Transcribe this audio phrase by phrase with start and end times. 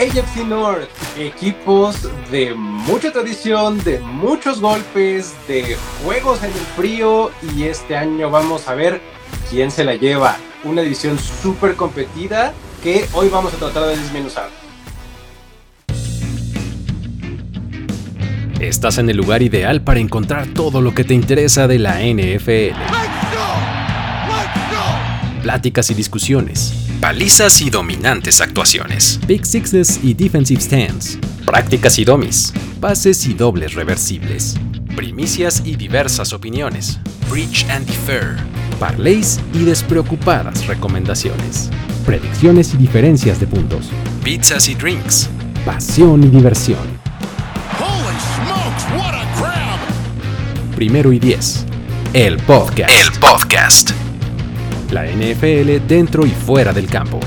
[0.00, 7.64] AFC North, equipos de mucha tradición, de muchos golpes, de juegos en el frío y
[7.64, 9.02] este año vamos a ver
[9.50, 10.38] quién se la lleva.
[10.64, 14.48] Una división súper competida que hoy vamos a tratar de desmenuzar.
[18.58, 22.74] Estás en el lugar ideal para encontrar todo lo que te interesa de la NFL.
[25.42, 26.79] Pláticas y discusiones.
[27.00, 29.18] Palizas y dominantes actuaciones.
[29.26, 31.18] Big Sixes y Defensive Stands.
[31.46, 32.52] Prácticas y domis.
[32.78, 34.56] Pases y dobles reversibles.
[34.94, 37.00] Primicias y diversas opiniones.
[37.30, 38.36] Preach and defer.
[38.78, 41.70] Parlays y despreocupadas recomendaciones.
[42.04, 43.88] Predicciones y diferencias de puntos.
[44.22, 45.30] Pizzas y drinks.
[45.64, 47.00] Pasión y diversión.
[50.76, 51.64] Primero y Diez.
[52.12, 52.90] El podcast.
[52.90, 53.99] El podcast.
[54.92, 57.20] La NFL dentro y fuera del campo.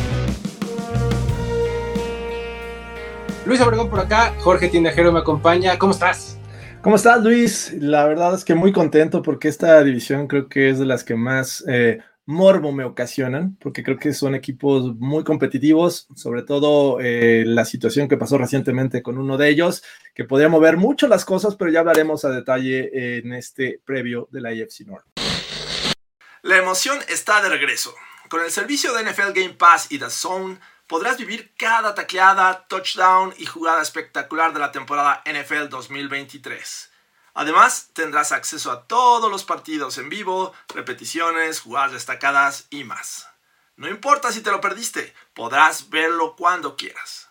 [3.46, 5.80] Luis Obregón por acá, Jorge Tindajero me acompaña.
[5.80, 6.38] ¿Cómo estás?
[6.82, 7.74] ¿Cómo estás, Luis?
[7.80, 11.16] La verdad es que muy contento porque esta división creo que es de las que
[11.16, 17.46] más eh, morbo me ocasionan, porque creo que son equipos muy competitivos, sobre todo eh,
[17.46, 21.56] la situación que pasó recientemente con uno de ellos, que podría mover mucho las cosas,
[21.56, 25.13] pero ya hablaremos a detalle en este previo de la IFC North.
[26.44, 27.96] La emoción está de regreso.
[28.28, 33.34] Con el servicio de NFL Game Pass y The Zone, podrás vivir cada tacleada, touchdown
[33.38, 36.92] y jugada espectacular de la temporada NFL 2023.
[37.36, 43.30] Además, tendrás acceso a todos los partidos en vivo, repeticiones, jugadas destacadas y más.
[43.78, 47.30] No importa si te lo perdiste, podrás verlo cuando quieras.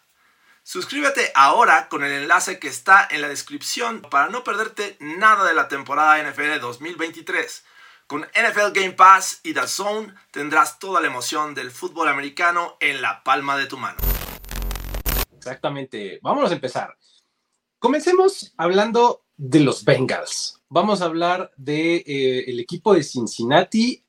[0.63, 5.53] Suscríbete ahora con el enlace que está en la descripción para no perderte nada de
[5.53, 7.65] la temporada NFL 2023.
[8.13, 13.01] Con NFL Game Pass y The Zone tendrás toda la emoción del fútbol americano en
[13.01, 13.97] la palma de tu mano.
[15.35, 16.19] Exactamente.
[16.21, 16.95] Vámonos a empezar.
[17.79, 20.61] Comencemos hablando de los Bengals.
[20.69, 24.05] Vamos a hablar del de, eh, equipo de Cincinnati.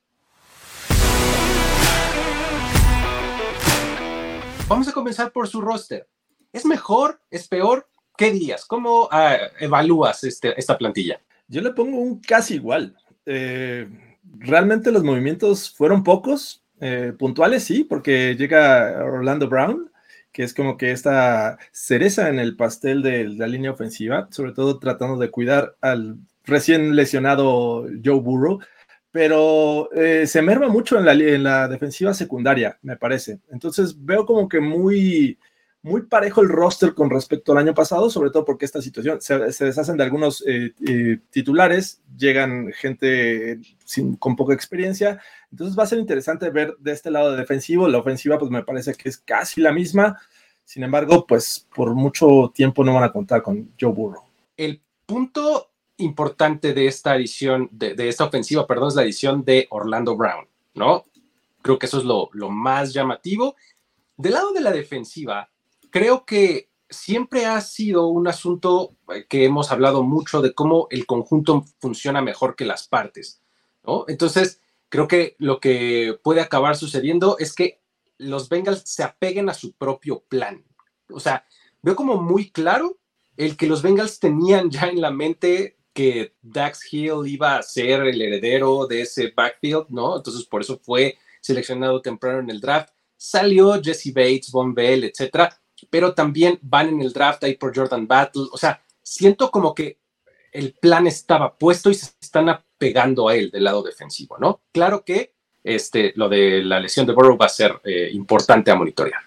[4.68, 6.10] Vamos a comenzar por su roster.
[6.52, 7.22] ¿Es mejor?
[7.32, 7.88] ¿Es peor?
[8.18, 8.66] ¿Qué dirías?
[8.66, 11.22] ¿Cómo ah, evalúas este, esta plantilla?
[11.48, 12.98] Yo le pongo un casi igual.
[13.26, 13.88] Eh,
[14.40, 19.90] realmente los movimientos fueron pocos, eh, puntuales sí, porque llega Orlando Brown,
[20.32, 24.80] que es como que esta cereza en el pastel de la línea ofensiva, sobre todo
[24.80, 28.60] tratando de cuidar al recién lesionado Joe Burrow,
[29.12, 33.40] pero eh, se merma mucho en la, en la defensiva secundaria, me parece.
[33.52, 35.38] Entonces veo como que muy,
[35.84, 39.38] muy parejo el roster con respecto al año pasado, sobre todo porque esta situación se,
[39.38, 45.20] deshacen de algunos eh, eh, titulares, llegan gente sin, con poca experiencia,
[45.52, 48.94] entonces va a ser interesante ver de este lado defensivo, la ofensiva pues me parece
[48.94, 50.18] que es casi la misma,
[50.64, 54.24] sin embargo pues por mucho tiempo no van a contar con Joe Burrow.
[54.56, 59.68] El punto importante de esta edición, de, de esta ofensiva, perdón, es la edición de
[59.70, 61.04] Orlando Brown, ¿no?
[61.62, 63.56] Creo que eso es lo, lo más llamativo.
[64.16, 65.50] Del lado de la defensiva,
[65.94, 71.06] creo que siempre ha sido un asunto eh, que hemos hablado mucho de cómo el
[71.06, 73.44] conjunto funciona mejor que las partes,
[73.84, 74.06] ¿no?
[74.08, 74.60] Entonces,
[74.90, 77.80] creo que lo que puede acabar sucediendo es que
[78.18, 80.66] los Bengals se apeguen a su propio plan.
[81.12, 81.46] O sea,
[81.84, 82.98] veo como muy claro
[83.38, 88.02] el que los Bengals tenían ya en la mente que Dax Hill iba a ser
[88.02, 90.18] el heredero de ese backfield, ¿no?
[90.18, 92.90] Entonces, por eso fue seleccionado temprano en el draft.
[93.16, 98.08] Salió Jesse Bates, Von Bell, etcétera pero también van en el draft ahí por Jordan
[98.08, 98.48] Battle.
[98.52, 100.00] O sea, siento como que
[100.52, 104.62] el plan estaba puesto y se están apegando a él del lado defensivo, ¿no?
[104.72, 105.34] Claro que
[105.64, 109.22] este, lo de la lesión de Burrow va a ser eh, importante a monitorear.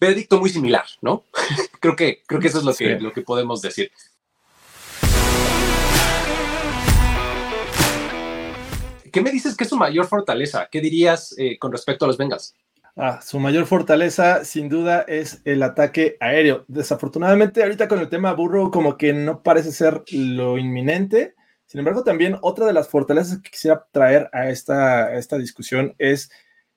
[0.00, 1.24] Veredicto muy similar, ¿no?
[1.80, 3.90] creo, que, creo que eso es lo, que, lo que podemos decir.
[9.12, 10.68] ¿Qué me dices que es su mayor fortaleza?
[10.70, 12.54] ¿Qué dirías eh, con respecto a los Bengals?
[12.96, 16.64] Ah, su mayor fortaleza, sin duda, es el ataque aéreo.
[16.68, 21.34] Desafortunadamente, ahorita con el tema burro, como que no parece ser lo inminente.
[21.66, 26.30] Sin embargo, también otra de las fortalezas que quisiera traer a esta, esta discusión es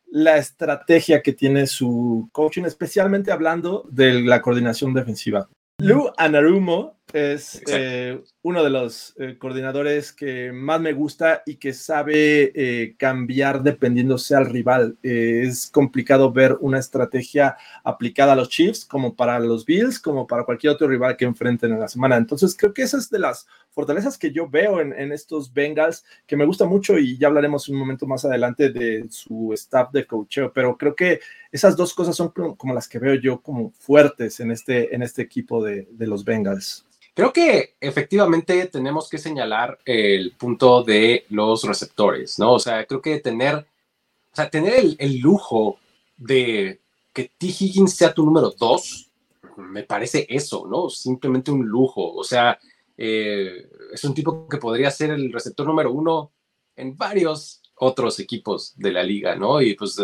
[0.06, 5.50] la estrategia que tiene su coaching, especialmente hablando de la coordinación defensiva.
[5.80, 11.74] Lou Anarumo es eh, uno de los eh, coordinadores que más me gusta y que
[11.74, 14.98] sabe eh, cambiar dependiendo sea el rival.
[15.04, 20.44] es complicado ver una estrategia aplicada a los Chiefs como para los Bills, como para
[20.44, 22.18] cualquier otro rival que enfrenten en la semana.
[22.18, 26.04] Entonces creo que esa es de las fortalezas que yo veo en, en estos Bengals,
[26.26, 30.06] que me gusta mucho y ya hablaremos un momento más adelante de su staff de
[30.06, 31.20] coacheo, pero creo que
[31.52, 35.22] esas dos cosas son como las que veo yo como fuertes en este, en este
[35.22, 36.86] equipo de, de los Bengals.
[37.16, 42.54] Creo que efectivamente tenemos que señalar el punto de los receptores, ¿no?
[42.54, 45.78] O sea, creo que tener, o sea, tener el, lujo
[46.18, 46.82] de
[47.14, 47.48] que T.
[47.48, 49.12] Higgins sea tu número dos,
[49.58, 50.90] me parece eso, ¿no?
[50.90, 52.16] Simplemente un lujo.
[52.16, 52.58] O sea,
[52.98, 56.32] eh, es un tipo que podría ser el receptor número uno
[56.76, 59.62] en varios otros equipos de la liga, ¿no?
[59.62, 59.98] Y pues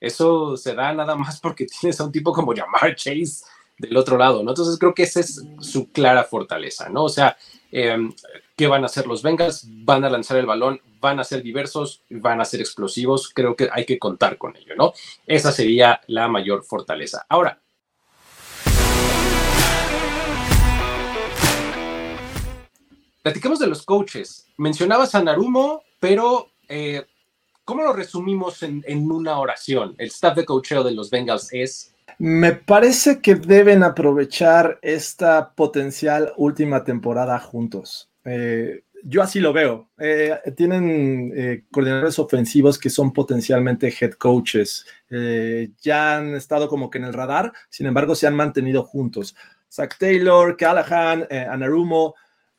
[0.00, 3.44] eso se da nada más porque tienes a un tipo como Jamar Chase
[3.78, 4.50] del otro lado, ¿no?
[4.50, 7.04] Entonces creo que esa es su clara fortaleza, ¿no?
[7.04, 7.36] O sea,
[7.70, 8.12] em,
[8.56, 9.66] ¿qué van a hacer los Bengals?
[9.84, 13.68] Van a lanzar el balón, van a ser diversos, van a ser explosivos, creo que
[13.70, 14.92] hay que contar con ello, ¿no?
[15.26, 17.26] Esa sería la mayor fortaleza.
[17.28, 17.60] Ahora,
[23.22, 24.46] platicamos de los coaches.
[24.56, 27.04] Mencionabas a Narumo, pero eh,
[27.64, 29.94] ¿cómo lo resumimos en, en una oración?
[29.98, 36.32] El staff de coacheo de los Bengals es me parece que deben aprovechar esta potencial
[36.36, 38.10] última temporada juntos.
[38.24, 39.90] Eh, yo así lo veo.
[39.98, 44.86] Eh, tienen eh, coordinadores ofensivos que son potencialmente head coaches.
[45.80, 49.36] ya han estado como que en el radar, sin embargo, se han mantenido juntos.
[49.70, 52.14] Zach Taylor, Callahan, Anarumo,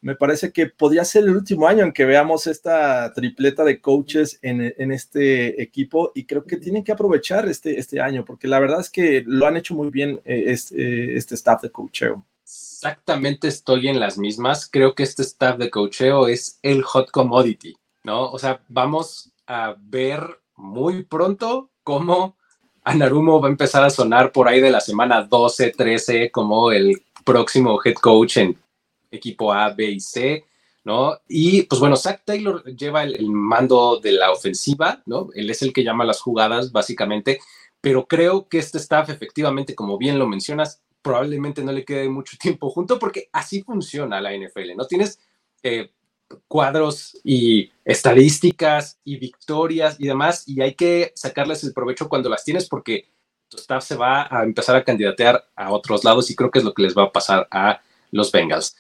[0.08, 4.40] me parece que podría ser el último año en que veamos esta tripleta de coaches
[4.42, 4.62] en,
[4.94, 8.90] este equipo y creo que tienen que aprovechar este, este año porque la verdad es
[8.90, 12.24] que lo han hecho muy bien eh, este, este, staff de coacheo.
[12.42, 14.70] Exactamente estoy en las mismas.
[14.72, 17.76] Creo que este staff de coacheo es el hot commodity,
[18.06, 18.32] ¿no?
[18.32, 20.22] O sea, vamos a ver
[20.56, 22.38] muy pronto cómo
[22.86, 27.02] Anarumo va a empezar a sonar por ahí de la semana 12, 13 como el
[27.26, 28.58] próximo head coach en
[29.12, 30.46] equipo A, B y C,
[30.84, 31.20] ¿no?
[31.28, 35.30] Y pues bueno, Zach Taylor lleva el, mando de la ofensiva, ¿no?
[35.36, 37.40] Él es el que llama las jugadas, básicamente,
[37.82, 42.38] pero creo que este staff, efectivamente, como bien lo mencionas, probablemente no le quede mucho
[42.42, 44.86] tiempo junto porque así funciona la NFL, ¿no?
[44.86, 45.20] Tienes
[45.64, 45.92] eh,
[46.48, 52.44] cuadros y estadísticas y victorias y demás, y hay que sacarles el provecho cuando las
[52.44, 53.10] tienes porque
[53.50, 56.66] tu staff se va a empezar a candidatear a otros lados y creo que es
[56.66, 57.82] lo que les va a pasar a
[58.12, 58.76] los Bengals.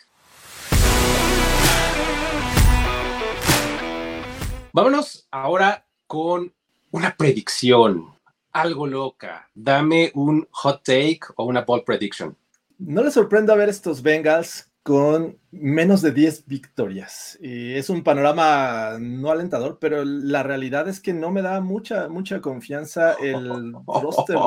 [4.77, 6.53] Vámonos ahora con
[6.91, 8.13] una predicción,
[8.51, 9.49] algo loca.
[9.55, 12.37] Dame un hot take o una bold prediction.
[12.77, 17.39] No le sorprende ver estos Bengals con menos de 10 victorias.
[17.41, 22.07] Y es un panorama no alentador, pero la realidad es que no me da mucha,
[22.07, 24.37] mucha confianza el roster,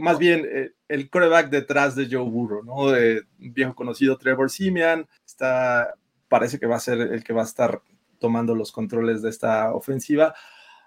[0.00, 2.94] más bien eh, el coreback detrás de Joe Burrow, ¿no?
[3.36, 5.96] viejo conocido Trevor Simeon, está,
[6.28, 7.82] parece que va a ser el que va a estar
[8.18, 10.34] tomando los controles de esta ofensiva.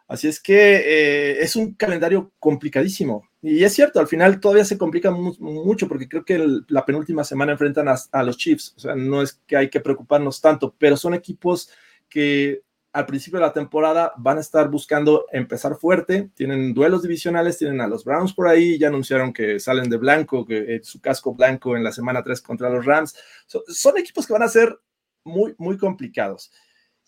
[0.10, 3.30] Así es que eh, es un calendario complicadísimo.
[3.44, 7.52] Y es cierto, al final todavía se complica mucho porque creo que la penúltima semana
[7.52, 8.74] enfrentan a, los Chiefs.
[8.76, 11.70] O sea, no es que hay que preocuparnos tanto, pero son equipos
[12.10, 16.32] que al principio de la temporada van a estar buscando empezar fuerte.
[16.34, 20.44] Tienen duelos divisionales, tienen a los Browns por ahí, ya anunciaron que salen de blanco,
[20.44, 23.16] que eh, su casco blanco en la semana 3 contra los Rams.
[23.46, 24.76] son equipos que van a ser
[25.24, 26.52] muy, muy complicados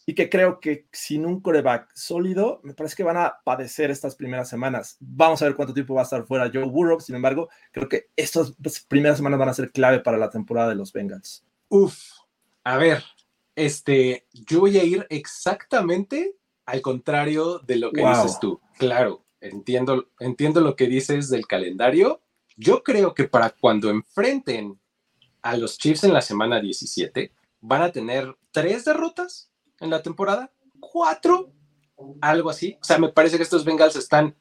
[0.05, 4.15] y que creo que sin un coreback sólido, me parece que van a padecer estas
[4.15, 4.97] primeras semanas.
[4.99, 8.09] Vamos a ver cuánto tiempo va a estar fuera Joe Burrow, sin embargo, creo que
[8.15, 8.53] estas
[8.87, 11.45] primeras semanas van a ser clave para la temporada de los Bengals.
[11.69, 11.99] Uf,
[12.63, 13.03] a ver,
[13.55, 18.59] este, yo voy a ir exactamente al contrario de lo que dices tú.
[18.77, 22.21] Claro, entiendo, entiendo lo que dices del calendario.
[22.55, 24.79] Yo creo que para cuando enfrenten
[25.41, 27.31] a los Chiefs en la semana 17,
[27.61, 29.50] van a tener tres derrotas
[29.81, 31.51] en la temporada, cuatro,
[32.21, 32.77] algo así.
[32.81, 34.35] O sea, me parece que estos Bengals están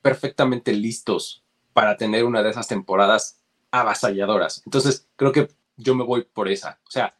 [0.00, 4.62] perfectamente listos para tener una de esas temporadas avasalladoras.
[4.64, 6.80] Entonces, creo que yo me voy por esa.
[6.86, 7.16] O sea,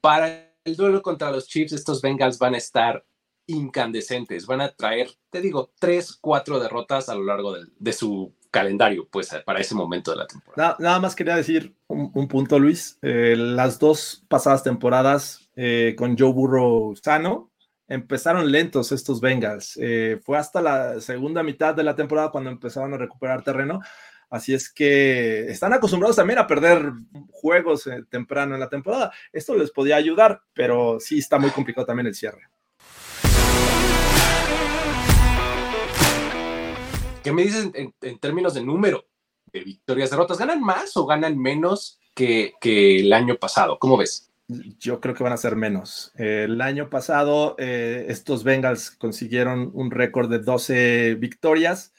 [0.00, 3.04] para el duelo contra los Chiefs, estos Bengals van a estar
[3.46, 4.46] incandescentes.
[4.46, 9.28] Van a traer, te digo, tres, cuatro derrotas a lo largo de, su calendario, pues
[9.44, 10.76] para ese momento de la temporada.
[10.78, 12.98] Nada, más quería decir un, punto, Luis.
[13.02, 17.50] Eh, las dos pasadas temporadas eh, con Joe Burrow sano,
[17.86, 19.78] empezaron lentos estos Bengals.
[19.80, 23.80] Eh, fue hasta la segunda mitad de la temporada cuando empezaron a recuperar terreno.
[24.30, 26.92] Así es que están acostumbrados también a perder
[27.30, 29.12] juegos temprano en la temporada.
[29.32, 32.48] Esto les podía ayudar, pero sí está muy complicado también el cierre.
[37.26, 39.04] ¿Qué me dices en, términos de número
[39.52, 40.38] de victorias, derrotas?
[40.38, 43.80] ¿Ganan más o ganan menos que, el año pasado?
[43.80, 44.30] ¿Cómo ves?
[44.46, 46.12] Yo creo que van a ser menos.
[46.14, 51.92] el año pasado, eh, estos Bengals consiguieron un récord de 12 victorias.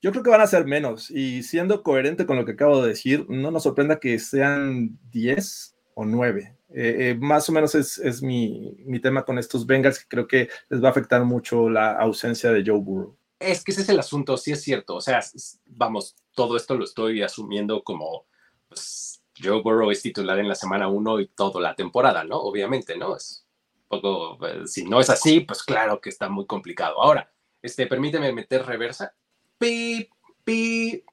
[0.00, 1.10] Yo creo que van a ser menos.
[1.10, 5.74] Y siendo coherente con lo que acabo de decir, no nos sorprenda que sean 10
[5.94, 6.56] o 9.
[6.72, 10.48] Eh, eh, más o menos es, mi, mi, tema con estos Bengals, que creo que
[10.68, 13.17] les va a afectar mucho la ausencia de Joe Burrow.
[13.38, 14.96] Es que ese es el asunto, sí es cierto.
[14.96, 15.20] O sea,
[15.66, 18.26] vamos, todo esto lo estoy asumiendo como
[18.68, 22.38] pues, Joe Burrow es titular en la semana 1 y toda la temporada, ¿no?
[22.38, 23.16] Obviamente, ¿no?
[23.16, 23.46] Es
[23.86, 27.00] poco, eh, si no es así, pues claro que está muy complicado.
[27.00, 29.14] Ahora, este, permíteme meter reversa.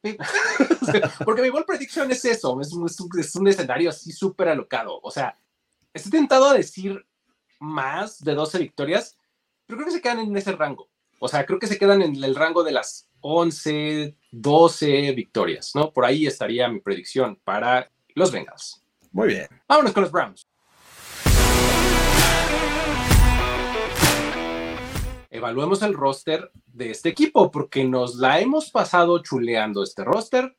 [1.26, 2.72] Porque mi ball prediction es eso, es,
[3.20, 5.00] es un escenario así súper alocado.
[5.02, 5.38] O sea,
[5.94, 7.06] estoy tentado a decir
[7.60, 9.18] más de 12 victorias,
[9.66, 10.90] pero creo que se quedan en ese rango.
[11.20, 15.92] O sea, creo que se quedan en el rango de las 11, 12 victorias, ¿no?
[15.92, 18.84] Por ahí estaría mi predicción para los Bengals.
[19.12, 19.48] Muy bien.
[19.68, 20.46] Vámonos con los Browns.
[25.30, 30.56] Evaluemos el roster de este equipo porque nos la hemos pasado chuleando este roster.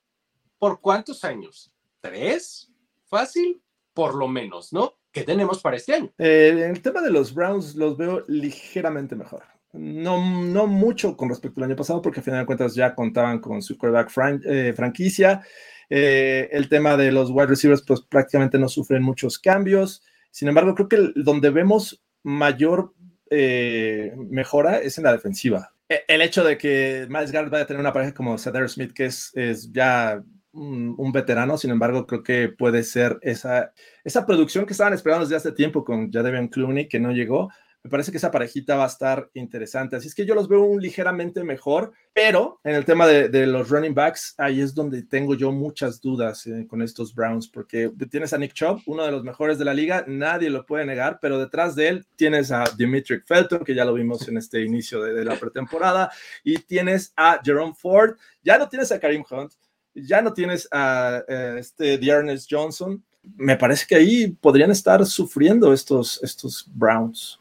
[0.59, 1.73] ¿Por cuántos años?
[2.01, 2.71] ¿Tres?
[3.05, 3.63] ¿Fácil?
[3.95, 4.95] Por lo menos, ¿no?
[5.13, 6.13] ¿Qué tenemos para este año?
[6.19, 9.45] Eh, el tema de los Browns los veo ligeramente mejor.
[9.79, 13.41] No, no mucho con respecto al año pasado, porque al final de cuentas ya contaban
[13.41, 15.43] con su quarterback eh, franquicia.
[15.89, 20.03] Eh, el tema de los wide receivers, pues prácticamente no sufren muchos cambios.
[20.31, 22.93] Sin embargo, creo que donde vemos mayor
[23.31, 25.73] eh, mejora es en la defensiva.
[25.89, 28.93] E, el hecho de que Miles Garrett vaya a tener una pareja como Cedar Smith,
[28.93, 33.73] que es, es ya un, un, veterano, sin embargo, creo que puede ser esa,
[34.05, 37.51] esa producción que estaban esperando desde hace tiempo con Jadevian Clooney, que no llegó,
[37.87, 39.95] me parece que esa parejita va a estar interesante.
[39.95, 43.69] Así es que yo los veo un ligeramente mejor, pero en el tema de, los
[43.69, 48.33] running backs, ahí es donde tengo yo muchas dudas eh, con estos Browns, porque tienes
[48.33, 51.39] a Nick Chubb, uno de los mejores de la liga, nadie lo puede negar, pero
[51.39, 55.25] detrás de él tienes a Dimitri Felton, que ya lo vimos en este inicio de,
[55.25, 56.11] la pretemporada,
[56.43, 59.53] y tienes a Jerome Ford, ya no tienes a Karim Hunt,
[59.95, 63.01] ya no tienes a, eh, este Dearness Johnson.
[63.37, 67.39] Me parece que ahí podrían estar sufriendo estos, estos Browns.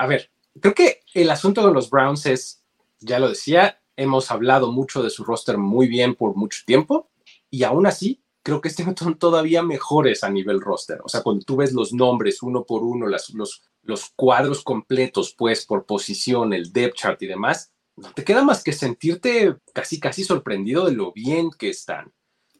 [0.00, 2.64] A ver, creo que el asunto de los Browns es,
[3.00, 7.10] ya lo decía, hemos hablado mucho de su roster muy bien por mucho tiempo
[7.50, 11.00] y aún así creo que este son todavía mejores a nivel roster.
[11.04, 15.66] O sea, cuando tú ves los nombres uno por uno, los, los cuadros completos, pues
[15.66, 20.24] por posición, el depth chart y demás, no te queda más que sentirte casi, casi
[20.24, 22.10] sorprendido de lo bien que están,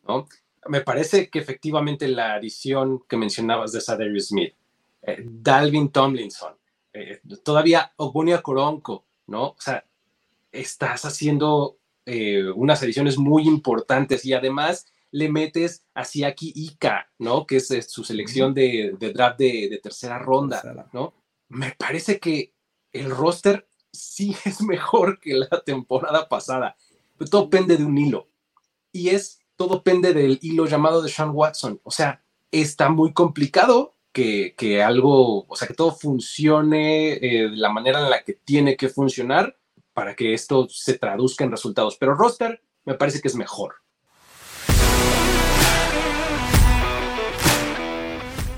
[0.06, 0.26] ¿no?
[0.68, 4.52] Me parece que efectivamente la adición que mencionabas de Sadarius Smith,
[5.00, 6.59] eh, Dalvin Tomlinson,
[6.92, 9.48] eh, todavía Ogunia Coronco, ¿no?
[9.48, 9.84] O sea,
[10.52, 17.46] estás haciendo eh, unas ediciones muy importantes y además le metes a Siaki Ika, ¿no?
[17.46, 21.14] Que es, su selección de, draft de, tercera ronda, ¿no?
[21.48, 22.52] Me parece que
[22.92, 26.76] el roster sí es mejor que la temporada pasada.
[27.16, 28.28] Pero todo pende de un hilo.
[28.92, 31.80] Y es, todo pende del hilo llamado de Sean Watson.
[31.84, 37.70] O sea, está muy complicado que, algo, o sea, que todo funcione eh, de la
[37.70, 39.56] manera en la que tiene que funcionar
[39.92, 41.96] para que esto se traduzca en resultados.
[41.98, 43.76] Pero roster me parece que es mejor.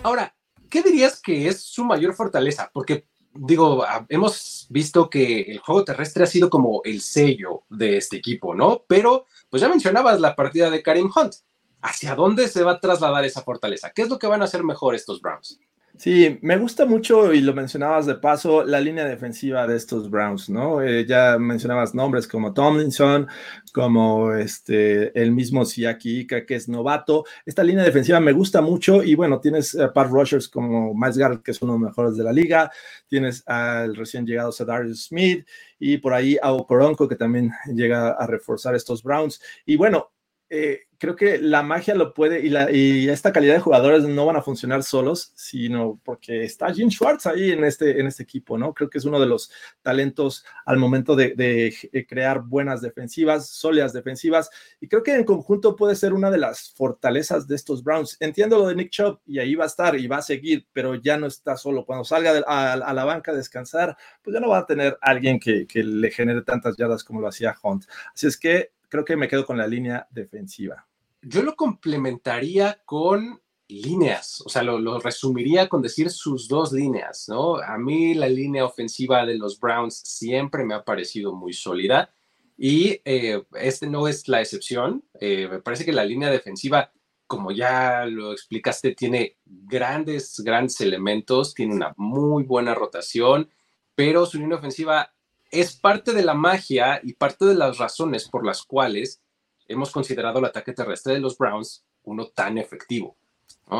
[0.02, 0.34] Ahora,
[0.68, 2.70] ¿qué dirías que es su mayor fortaleza?
[2.72, 7.96] Porque digo, ah, hemos visto que el juego terrestre ha sido como el sello de
[7.96, 8.84] este equipo, ¿no?
[8.88, 11.34] Pero, pues ya mencionabas la partida de Karim Hunt.
[11.82, 13.92] ¿Hacia dónde se va a trasladar esa fortaleza?
[13.94, 15.58] ¿Qué es lo que van a hacer mejor estos Browns?
[15.98, 20.48] Sí, me gusta mucho, y lo mencionabas de paso, la línea defensiva de estos Browns,
[20.48, 20.82] ¿no?
[20.82, 23.28] Eh, ya mencionabas nombres como Tomlinson,
[23.74, 27.24] como este, el mismo Siaki Ika, que es novato.
[27.44, 31.42] Esta línea defensiva me gusta mucho, y bueno, tienes a Pat Rushers como Miles Garrett,
[31.42, 32.72] que es uno de los mejores de la liga,
[33.06, 35.46] tienes al recién llegado Darius Smith,
[35.78, 39.42] y por ahí a Okoronko, que también llega a reforzar estos Browns.
[39.66, 40.11] Y bueno,
[40.54, 44.26] eh, creo que la magia lo puede y, la, y esta calidad de jugadores no
[44.26, 48.58] van a funcionar solos, sino porque está Jim Schwartz ahí en este, en este equipo,
[48.58, 48.74] ¿no?
[48.74, 53.94] Creo que es uno de los talentos al momento de, de, crear buenas defensivas, sólidas
[53.94, 58.18] defensivas, y creo que en conjunto puede ser una de las fortalezas de estos Browns.
[58.20, 60.96] Entiendo lo de Nick Chubb y ahí va a estar y va a seguir, pero
[60.96, 61.86] ya no está solo.
[61.86, 65.40] Cuando salga a, a, la banca a descansar, pues ya no va a tener alguien
[65.40, 67.86] que, que le genere tantas yardas como lo hacía Hunt.
[68.12, 70.86] Así es que creo que me quedo con la línea defensiva.
[71.22, 77.56] Yo lo complementaría con líneas, o sea, lo, resumiría con decir sus dos líneas, ¿no?
[77.56, 82.10] A mí la línea ofensiva de los Browns siempre me ha parecido muy sólida
[82.58, 85.02] y eh, este no es la excepción.
[85.18, 86.92] Eh, me parece que la línea defensiva,
[87.26, 93.48] como ya lo explicaste, tiene grandes, grandes elementos, tiene una muy buena rotación,
[93.94, 95.11] pero su línea ofensiva
[95.52, 99.22] es parte de la magia y parte de las razones por las cuales
[99.68, 103.16] hemos considerado el ataque terrestre de los Browns uno tan efectivo.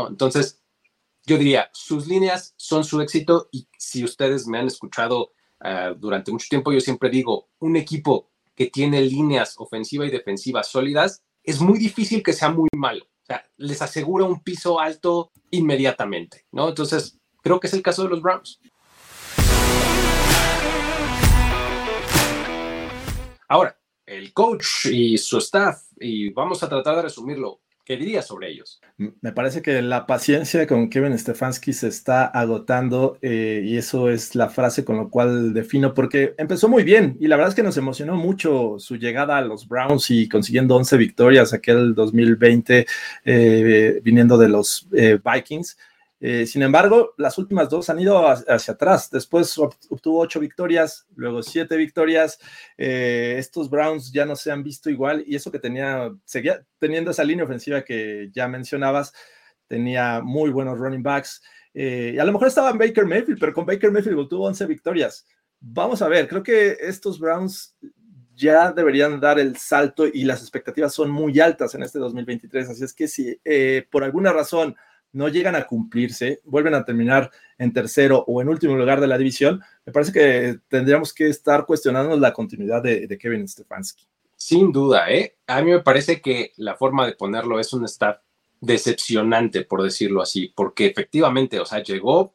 [0.09, 0.63] Entonces,
[1.25, 6.31] yo diría, sus líneas son su éxito y si ustedes me han escuchado ah, durante
[6.31, 11.61] mucho tiempo, yo siempre digo, un equipo que tiene líneas ofensiva y defensiva sólidas, es
[11.61, 13.07] muy difícil que sea muy malo.
[13.57, 16.69] Les asegura un piso alto inmediatamente, ¿no?
[16.69, 18.61] Entonces, creo que es el caso de los Browns.
[23.53, 28.49] Ahora, el coach y su staff, y vamos a tratar de resumirlo ¿Qué dirías sobre
[28.49, 28.81] ellos?
[28.97, 34.37] Me parece que la paciencia con Kevin Stefanski se está agotando eh, y eso es
[34.37, 37.65] la frase con la cual defino, porque empezó muy bien y la verdad es que
[37.65, 42.87] nos emocionó mucho su llegada a los Browns y consiguiendo 11 victorias aquel 2020
[43.25, 45.77] eh, viniendo de los eh, Vikings.
[46.25, 49.11] Eh, sin embargo, las últimas dos han ido hacia atrás.
[49.11, 52.39] Después obtuvo ocho victorias, luego siete victorias.
[52.79, 57.11] Eh, estos Browns ya no se han visto igual y eso que tenía, seguía teniendo
[57.11, 59.13] esa línea ofensiva que ya mencionabas,
[59.67, 61.43] tenía muy buenos running backs.
[61.75, 64.67] Eh, y a lo mejor estaba en Baker Mayfield, pero con Baker Mayfield obtuvo 11
[64.67, 65.27] victorias.
[65.59, 67.77] Vamos a ver, creo que estos Browns
[68.37, 72.69] ya deberían dar el salto y las expectativas son muy altas en este 2023.
[72.69, 73.41] Así es que si
[73.91, 74.77] por alguna razón
[75.13, 79.19] no llegan a cumplirse, vuelven a terminar en tercero o en último lugar de la
[79.19, 84.07] división, me parece que tendríamos que estar cuestionando la continuidad de, Kevin Stefanski.
[84.37, 85.37] Sin duda, ¿eh?
[85.47, 88.19] A mí me parece que la forma de ponerlo es un staff
[88.61, 92.35] decepcionante, por decirlo así, porque efectivamente, o sea, llegó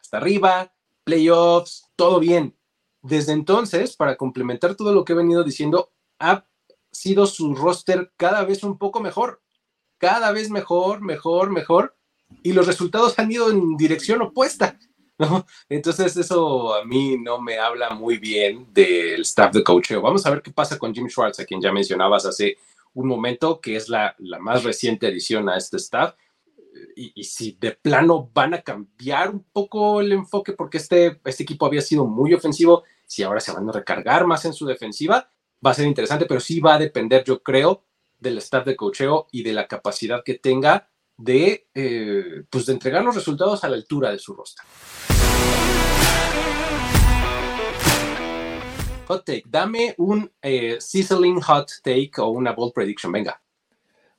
[0.00, 0.72] hasta arriba,
[1.04, 2.54] playoffs, todo bien.
[3.02, 6.44] Desde entonces, para complementar todo lo que he venido diciendo, ha
[6.90, 9.40] sido su roster cada vez un poco mejor,
[9.96, 11.94] cada vez mejor, mejor, mejor
[12.42, 14.78] y los resultados han ido en dirección opuesta.
[15.68, 20.00] Entonces eso a mí no me habla muy bien del staff de coaching.
[20.00, 22.56] Vamos a ver qué pasa con Jim Schwartz, a quien ya mencionabas hace
[22.94, 26.14] un momento, que es la, la más reciente adición a este staff.
[26.96, 31.42] Y, y, si de plano van a cambiar un poco el enfoque, porque este, este
[31.42, 35.30] equipo había sido muy ofensivo, si ahora se van a recargar más en su defensiva,
[35.64, 37.84] va a ser interesante, pero sí va a depender, yo creo,
[38.18, 40.89] del staff de cocheo y de la capacidad que tenga
[41.20, 44.64] de, eh, pues de entregar los resultados a la altura de su roster.
[49.06, 53.40] Hot take, dame un eh, sizzling hot take o una bold prediction, venga.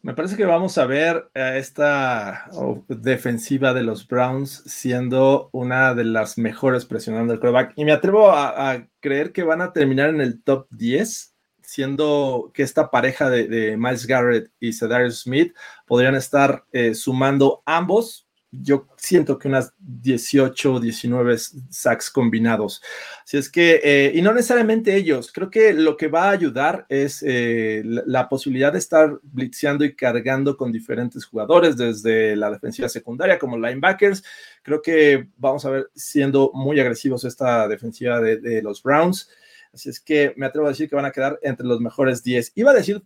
[0.03, 2.49] Me parece que vamos a ver a esta
[2.87, 7.73] defensiva de los Browns siendo una de las mejores presionando el quarterback.
[7.75, 11.30] Y me atrevo a creer que van a terminar en el top 10
[11.71, 15.55] siendo que esta pareja de, Miles Garrett y Cedarius Smith
[15.87, 18.27] podrían estar eh, sumando ambos.
[18.51, 21.37] Yo siento que unas 18 o 19
[21.69, 22.81] sacks combinados.
[23.23, 26.85] Así es que, eh, y no necesariamente ellos, creo que lo que va a ayudar
[26.89, 32.89] es eh, la, posibilidad de estar blitzeando y cargando con diferentes jugadores, desde la defensiva
[32.89, 34.21] secundaria como linebackers.
[34.61, 39.29] Creo que vamos a ver siendo muy agresivos esta defensiva de los Browns.
[39.73, 42.53] Así es que me atrevo a decir que van a quedar entre los mejores 10.
[42.55, 43.03] Iba a decir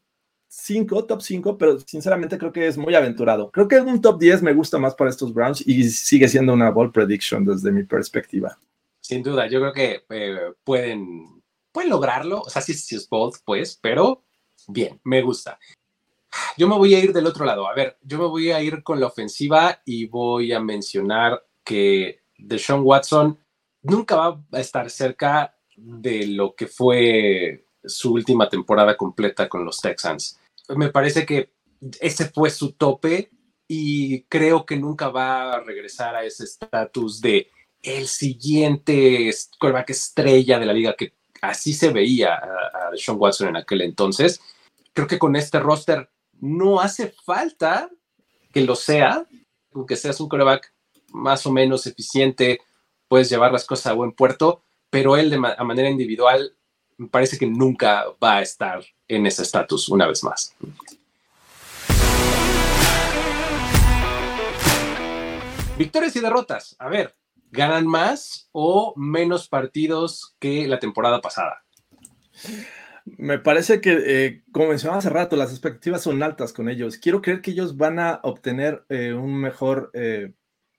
[0.48, 3.52] 5, top 5, pero sinceramente creo que es muy aventurado.
[3.52, 6.72] Creo que un top 10 me gusta más para estos Browns y sigue siendo una
[6.72, 8.58] ball prediction desde mi perspectiva.
[9.00, 12.42] Sin duda, yo creo que eh, pueden, pueden lograrlo.
[12.42, 14.24] O sea, sí, sí es bold, pues, pero
[14.68, 15.60] bien, me gusta.
[16.58, 17.68] Yo me voy a ir del otro lado.
[17.68, 22.22] A ver, yo me voy a ir con la ofensiva y voy a mencionar que
[22.38, 23.38] Deshaun Watson
[23.82, 29.80] nunca va a estar cerca de lo que fue su última temporada completa con los
[29.80, 30.40] Texans.
[30.70, 31.52] Me parece que
[32.00, 33.30] ese fue su tope
[33.68, 37.50] y creo que nunca va a regresar a ese estatus de
[37.82, 43.50] el siguiente quarterback estrella de la liga, que así se veía a, a Sean Watson
[43.50, 44.42] en aquel entonces.
[44.94, 46.10] Creo que con este roster
[46.40, 47.90] no hace falta
[48.52, 49.28] que lo sea,
[49.74, 50.74] aunque seas un quarterback
[51.12, 52.62] más o menos eficiente,
[53.08, 54.65] puedes llevar las cosas a buen puerto,
[54.96, 56.56] pero él de manera individual
[56.96, 60.56] me parece que nunca va a estar en ese estatus una vez más.
[65.78, 66.78] Victorias y derrotas.
[66.80, 67.14] A ver,
[67.52, 71.66] ¿ganan más o menos partidos que la temporada pasada?
[73.04, 76.96] Me parece que, eh, como mencionaba hace rato, las expectativas son altas con ellos.
[76.96, 80.32] Quiero creer que ellos van a obtener eh, un mejor eh,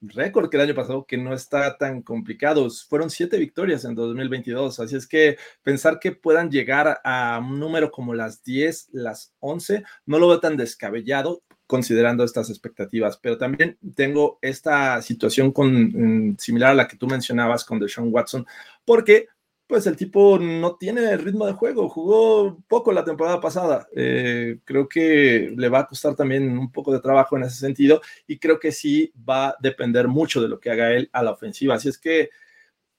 [0.08, 2.68] récord que el año pasado, que no está tan complicado.
[2.88, 7.90] Fueron siete victorias en 2022, así es que pensar que puedan llegar a un número
[7.90, 13.76] como las 10, las 11, no lo veo tan descabellado considerando estas expectativas, pero también
[13.94, 18.46] tengo esta situación con, mm, similar a la que tú mencionabas con Deshaun Watson,
[18.84, 19.28] porque
[19.66, 23.88] pues el tipo no tiene ritmo de juego, jugó poco la temporada pasada.
[23.94, 28.00] Eh, creo que le va a costar también un poco de trabajo en ese sentido
[28.26, 31.32] y creo que sí va a depender mucho de lo que haga él a la
[31.32, 31.74] ofensiva.
[31.74, 32.30] Así es que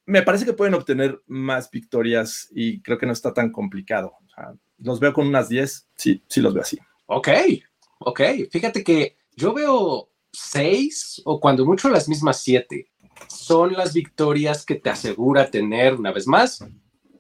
[0.06, 4.14] me parece que pueden obtener más victorias y creo que no está tan complicado.
[4.80, 6.78] los veo con unas 10, sí, sí los veo así.
[7.06, 7.30] Ok,
[8.00, 8.22] ok.
[8.52, 12.90] Fíjate que yo veo 6 o cuando mucho las mismas 7
[13.28, 16.64] son las victorias que te asegura tener, una vez más,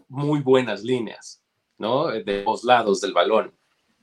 [0.07, 1.41] muy buenas líneas,
[1.77, 2.07] ¿no?
[2.07, 3.53] De los lados del balón.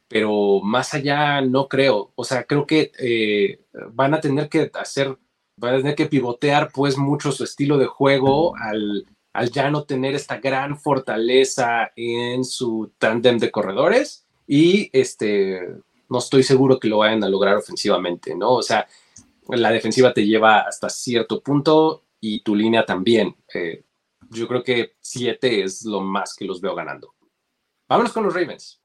[0.09, 2.13] Pero más allá no creo.
[2.15, 3.61] O sea, creo que eh,
[3.93, 5.17] van a tener que hacer,
[5.57, 9.85] van a tener que pivotear pues mucho su estilo de juego al, al ya no
[9.85, 15.61] tener esta gran fortaleza en su tándem de corredores y este,
[16.09, 18.53] no estoy seguro que lo vayan a lograr ofensivamente, ¿no?
[18.53, 18.87] O sea,
[19.49, 23.37] la defensiva te lleva hasta cierto punto y tu línea también.
[23.53, 23.85] Eh,
[24.31, 27.15] yo creo que 7 es lo más que los veo ganando.
[27.87, 28.81] Vámonos con los Ravens.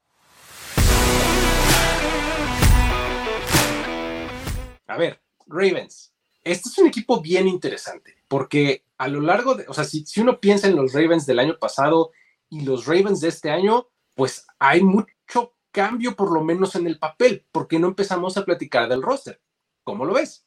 [4.86, 6.12] A ver, Ravens.
[6.42, 10.20] Este es un equipo bien interesante porque a lo largo de, o sea, si, si
[10.20, 12.12] uno piensa en los Ravens del año pasado
[12.48, 16.98] y los Ravens de este año, pues hay mucho cambio por lo menos en el
[16.98, 19.40] papel, porque no empezamos a platicar del roster.
[19.84, 20.46] ¿Cómo lo ves?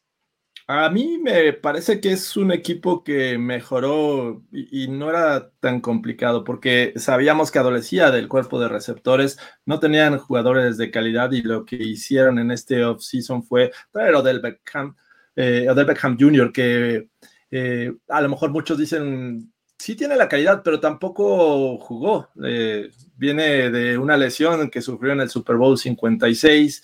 [0.67, 6.43] A mí me parece que es un equipo que mejoró y, no era tan complicado
[6.45, 11.65] porque sabíamos que adolecía del cuerpo de receptores, no tenían jugadores de calidad y lo
[11.65, 14.95] que hicieron en este offseason fue traer a Odell Beckham,
[15.35, 17.09] eh, Odell Beckham Jr., que
[17.51, 22.29] eh, a lo mejor muchos dicen sí tiene la calidad, pero tampoco jugó.
[22.41, 26.81] Eh, viene de una lesión que sufrió en el Super Bowl 56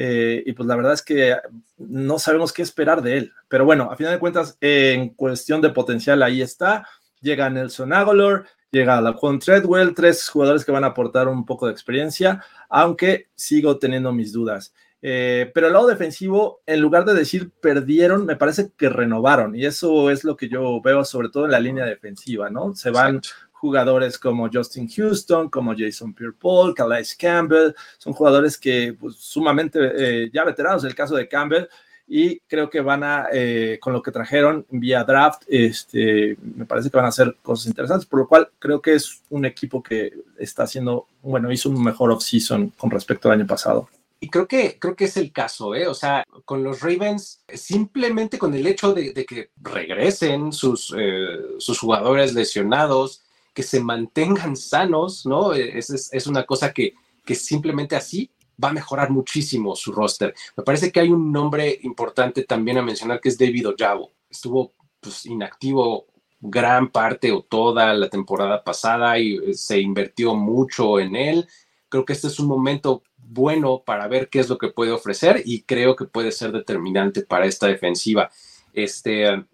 [0.00, 1.36] eh, y pues la verdad es que
[1.76, 3.32] no sabemos qué esperar de él.
[3.48, 6.86] Pero bueno, a final de cuentas, en cuestión de potencial, ahí está.
[7.20, 11.72] Llega Nelson Aguilar, llega Laquan Treadwell, tres jugadores que van a aportar un poco de
[11.72, 14.72] experiencia, aunque sigo teniendo mis dudas.
[15.02, 19.56] Eh, pero el lado defensivo, en lugar de decir perdieron, me parece que renovaron.
[19.56, 22.72] Y eso es lo que yo veo, sobre todo en la línea defensiva, ¿no?
[22.76, 23.20] Se van
[23.60, 30.30] jugadores como Justin Houston, como Jason Pierre-Paul, Calais Campbell, son jugadores que pues, sumamente eh,
[30.32, 31.66] ya veteranos, el caso de Campbell,
[32.06, 36.88] y creo que van a, eh, con lo que trajeron vía draft, este, me parece
[36.88, 40.12] que van a hacer cosas interesantes, por lo cual creo que es un equipo que
[40.38, 43.88] está haciendo, bueno, hizo un mejor off-season con respecto al año pasado.
[44.20, 45.86] Y creo que, creo que es el caso, ¿eh?
[45.86, 51.78] O sea, con los Ravens, simplemente con el hecho de, que regresen sus, eh, sus
[51.78, 53.22] jugadores lesionados,
[53.58, 55.52] que se mantengan sanos, ¿no?
[55.52, 56.94] Es, es, una cosa que,
[57.24, 58.30] que simplemente así
[58.62, 60.32] va a mejorar muchísimo su roster.
[60.56, 64.12] Me parece que hay un nombre importante también a mencionar que es David Ojabo.
[64.30, 66.06] Estuvo pues, inactivo
[66.38, 71.48] gran parte o toda la temporada pasada y eh, se invirtió mucho en él.
[71.88, 75.42] Creo que este es un momento bueno para ver qué es lo que puede ofrecer
[75.44, 78.30] y creo que puede ser determinante para esta defensiva.
[78.72, 79.44] Este,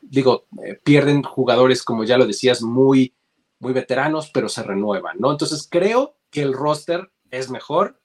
[0.00, 3.14] digo, eh, pierden jugadores, como ya lo decías, muy
[3.60, 5.30] muy veteranos, pero se renuevan, ¿no?
[5.30, 8.00] Entonces creo que el roster es mejor.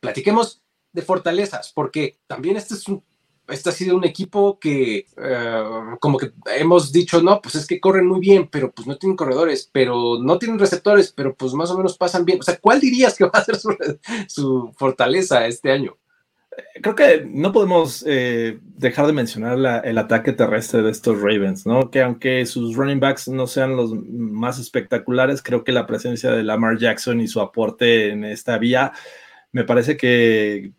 [0.00, 3.02] Platiquemos de fortalezas, porque también este es un
[3.48, 5.64] este ha sido un equipo que eh,
[6.00, 9.16] como que hemos dicho, no, pues es que corren muy bien, pero pues no tienen
[9.16, 12.40] corredores, pero no tienen receptores, pero pues más o menos pasan bien.
[12.40, 13.76] O sea, ¿cuál dirías que va a ser su,
[14.28, 15.96] su fortaleza este año?
[16.82, 21.90] Creo que no podemos eh, dejar de mencionar el ataque terrestre de estos Ravens, ¿no?
[21.90, 26.42] Que aunque sus running backs no sean los más espectaculares, creo que la presencia de
[26.42, 28.92] Lamar Jackson y su aporte en esta vía
[29.52, 30.72] me parece que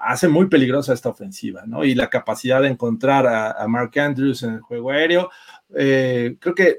[0.00, 1.84] hace muy peligrosa esta ofensiva, ¿no?
[1.84, 5.30] Y la capacidad de encontrar a, Mark Andrews en el juego aéreo,
[5.76, 6.78] eh, creo que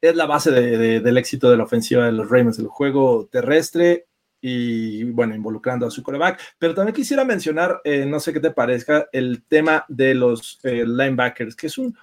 [0.00, 4.06] es la base del éxito de la ofensiva de los Ravens, el juego terrestre
[4.40, 6.40] y bueno, involucrando a su coreback.
[6.58, 10.84] Pero también quisiera mencionar, eh, no sé qué te parezca, el tema de los eh,
[10.86, 11.96] linebackers, que es un,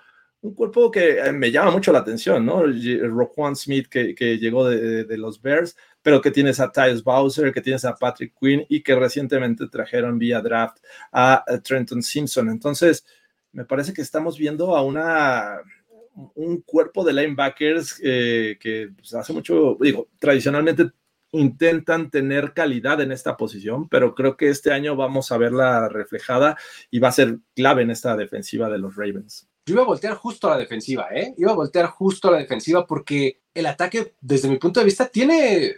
[0.45, 2.63] un cuerpo que eh, me llama mucho la atención, ¿no?
[3.09, 7.51] Roquan Smith, que, que llegó de, de, los Bears, pero que tienes a Tyus Bowser,
[7.51, 10.77] que tienes a Patrick Quinn y que recientemente trajeron vía draft
[11.11, 12.49] a, Trenton Simpson.
[12.49, 13.05] Entonces,
[13.51, 15.57] me parece que estamos viendo a una
[16.35, 20.91] un cuerpo de linebackers eh, que pues, hace mucho, digo, tradicionalmente
[21.39, 26.57] intentan tener calidad en esta posición, pero creo que este año vamos a verla reflejada
[26.91, 29.47] y va a ser clave en esta defensiva de los Ravens.
[29.65, 31.33] Yo iba a voltear justo a la defensiva, ¿eh?
[31.37, 35.07] Iba a voltear justo a la defensiva porque el ataque, desde mi punto de vista,
[35.07, 35.73] tiene,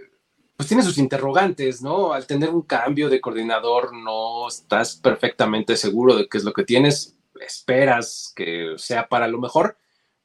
[0.56, 2.12] pues tiene sus interrogantes, ¿no?
[2.12, 6.66] Al tener un cambio de coordinador, no estás perfectamente seguro de qué es lo que
[6.66, 9.78] tienes, esperas que sea para lo mejor,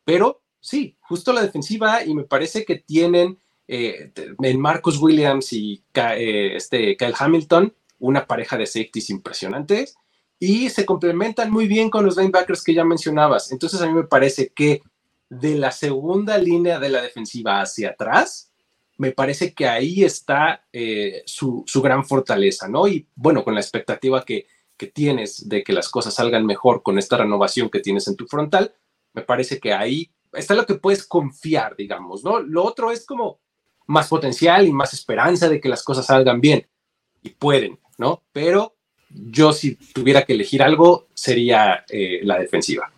[0.04, 3.38] pero sí, justo la defensiva y me parece que tienen
[3.74, 9.96] eh, en Marcus Williams y eh, este Kyle Hamilton una pareja de safeties impresionantes
[10.38, 13.50] y se complementan muy bien con los linebackers que ya mencionabas.
[13.50, 14.82] Entonces a mí me parece que
[15.30, 18.52] de la segunda línea de la defensiva hacia atrás,
[18.98, 22.86] me parece que ahí está eh, su, gran fortaleza, ¿no?
[22.88, 26.98] Y bueno, con la expectativa que, que tienes de que las cosas salgan mejor con
[26.98, 28.74] esta renovación que tienes en tu frontal,
[29.14, 32.40] me parece que ahí está lo que puedes confiar, digamos, ¿no?
[32.40, 33.41] Lo otro es como
[33.86, 36.66] más potencial y más esperanza de que las cosas salgan bien.
[37.22, 38.22] Y pueden, ¿no?
[38.32, 38.76] Pero
[39.10, 42.92] yo si tuviera que elegir algo sería eh, la defensiva.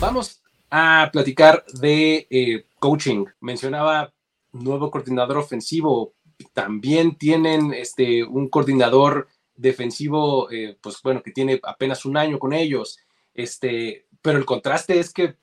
[0.00, 0.40] Vamos
[0.70, 3.24] a platicar de eh, coaching.
[3.40, 4.12] Mencionaba
[4.52, 6.14] nuevo coordinador ofensivo.
[6.52, 12.52] También tienen este, un coordinador defensivo, eh, pues bueno, que tiene apenas un año con
[12.52, 12.98] ellos.
[13.34, 15.36] Este, pero el contraste es que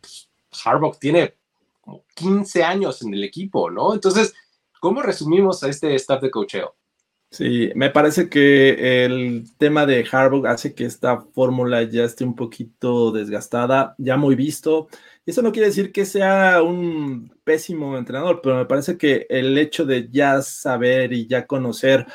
[0.00, 0.25] pues,
[0.64, 1.34] Harbaugh tiene
[1.80, 3.94] como 15 años en el equipo, ¿no?
[3.94, 4.34] Entonces,
[4.80, 6.76] ¿Cómo resumimos a este staff de cocheo?
[7.30, 12.36] Sí, me parece que el tema de Harbaugh hace que esta fórmula ya esté un
[12.36, 14.88] poquito desgastada, ya muy visto.
[15.26, 19.84] Eso no quiere decir que sea un pésimo entrenador, pero me parece que el hecho
[19.84, 22.06] de ya saber y ya conocer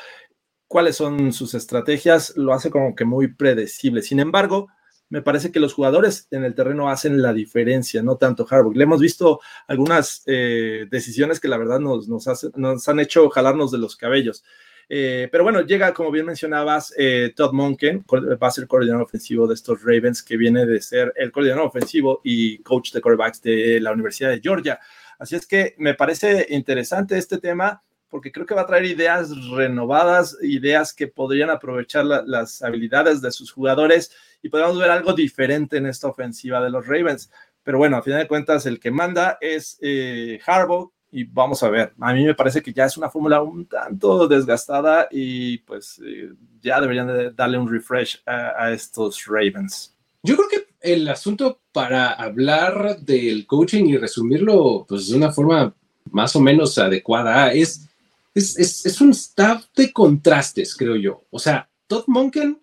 [0.66, 4.00] cuáles son sus estrategias lo hace como que muy predecible.
[4.00, 4.68] Sin embargo,
[5.12, 8.72] me parece que los jugadores en el terreno hacen la diferencia, no tanto Harbaugh.
[8.74, 13.76] Le hemos visto algunas eh, decisiones que la verdad nos, nos, han hecho jalarnos de
[13.76, 14.42] los cabellos.
[14.88, 19.46] Eh, pero bueno, llega, como bien mencionabas, eh, Todd Monken, va a ser coordinador ofensivo
[19.46, 23.80] de estos Ravens, que viene de ser el coordinador ofensivo y coach de quarterbacks de
[23.82, 24.80] la Universidad de Georgia.
[25.18, 29.30] Así es que me parece interesante este tema porque creo que va a traer ideas
[29.50, 35.76] renovadas, ideas que podrían aprovechar las habilidades de sus jugadores y podemos ver algo diferente
[35.76, 37.30] en esta ofensiva de los Ravens.
[37.62, 41.70] Pero bueno, a final de cuentas, el que manda es eh, Harbaugh y vamos a
[41.70, 41.92] ver.
[42.00, 46.32] A mí me parece que ya es una fórmula un tanto desgastada y pues eh,
[46.60, 49.94] ya deberían darle un refresh a, estos Ravens.
[50.22, 55.74] Yo creo que el asunto para hablar del coaching y resumirlo pues, de una forma
[56.10, 57.88] más o menos adecuada es,
[58.34, 61.22] es, es, es un staff de contrastes, creo yo.
[61.30, 62.61] O sea, Todd Monken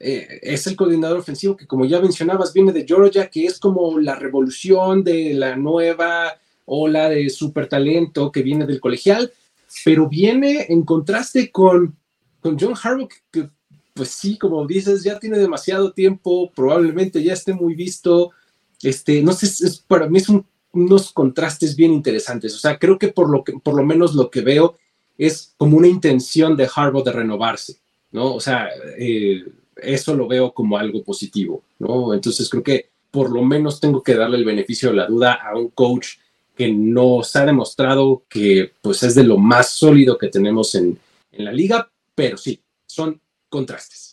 [0.00, 3.98] eh, es el coordinador ofensivo que, como ya mencionabas, viene de Georgia, que es como
[3.98, 9.32] la revolución de la nueva ola de super talento que viene del colegial,
[9.84, 11.96] pero viene en contraste con,
[12.40, 13.48] con John Harbaugh, que
[13.98, 18.30] pues sí, como dices, ya tiene demasiado tiempo, probablemente ya esté muy visto.
[18.80, 22.54] Este, no sé, es, para mí son unos contrastes bien interesantes.
[22.54, 24.76] O sea, creo que por lo, que, por lo menos lo que veo
[25.16, 27.78] es como una intención de Harbaugh de renovarse,
[28.12, 28.36] ¿no?
[28.36, 29.44] O sea, eh,
[29.82, 32.14] eso lo veo como algo positivo, ¿no?
[32.14, 35.56] Entonces creo que por lo menos tengo que darle el beneficio de la duda a
[35.56, 36.16] un coach
[36.56, 40.98] que nos ha demostrado que pues es de lo más sólido que tenemos en,
[41.32, 44.08] en la liga, pero sí, son contrastes.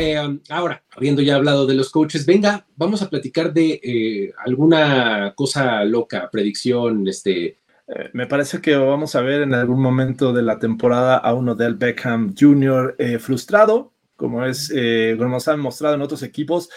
[0.00, 0.16] Eh,
[0.50, 5.82] ahora, habiendo ya hablado de los coaches, venga, vamos a platicar de eh, alguna cosa
[5.84, 7.56] loca, predicción, este,
[7.88, 11.54] eh, me parece que vamos a ver en algún momento de la temporada a uno
[11.54, 12.96] del Beckham Jr.
[12.98, 16.68] Eh, frustrado, como es, eh, como nos han mostrado en otros equipos,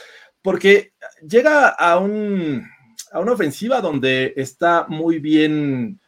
[0.42, 0.94] porque
[1.28, 2.66] llega a, un,
[3.12, 6.00] a una ofensiva donde está muy bien,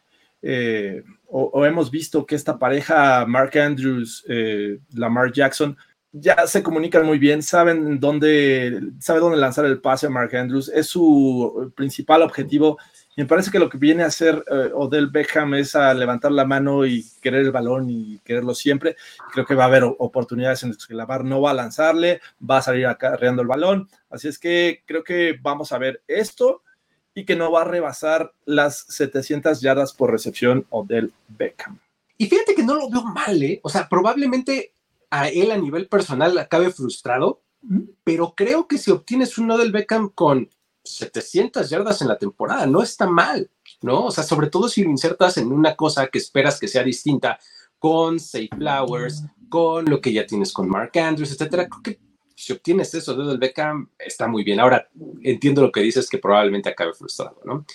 [1.26, 4.24] o, hemos visto que esta pareja, Mark Andrews,
[4.92, 5.76] Lamar Jackson,
[6.12, 10.68] ya se comunican muy bien, saben dónde, sabe dónde lanzar el pase a Mark Andrews,
[10.68, 12.78] es su principal objetivo
[13.16, 16.44] me parece que lo que viene a hacer eh, Odell Beckham es a levantar la
[16.44, 18.96] mano y querer el balón y quererlo siempre.
[19.32, 22.58] Creo que va a haber oportunidades en las que Lamar no va a lanzarle, va
[22.58, 23.88] a salir acarreando el balón.
[24.10, 26.62] Así es que creo que vamos a ver esto
[27.14, 31.78] y que no va a rebasar las 700 yardas por recepción Odell Beckham.
[32.18, 33.60] Y fíjate que no lo veo mal, ¿eh?
[33.62, 34.72] O sea, probablemente
[35.10, 37.40] a él a nivel personal acabe frustrado,
[38.02, 40.50] pero creo que si obtienes un Odell Beckham con
[40.84, 43.50] 700 yardas en la temporada, no está mal,
[43.82, 44.06] ¿no?
[44.06, 47.38] O sea, sobre todo si lo insertas en una cosa que esperas que sea distinta,
[47.78, 51.68] con Safe Flowers, con lo que ya tienes con Mark Andrews, etcétera.
[51.68, 52.00] Creo que
[52.34, 54.58] si obtienes eso de Odell Beckham, está muy bien.
[54.58, 54.88] Ahora,
[55.22, 57.66] entiendo lo que dices, que probablemente acabe frustrado, ¿no?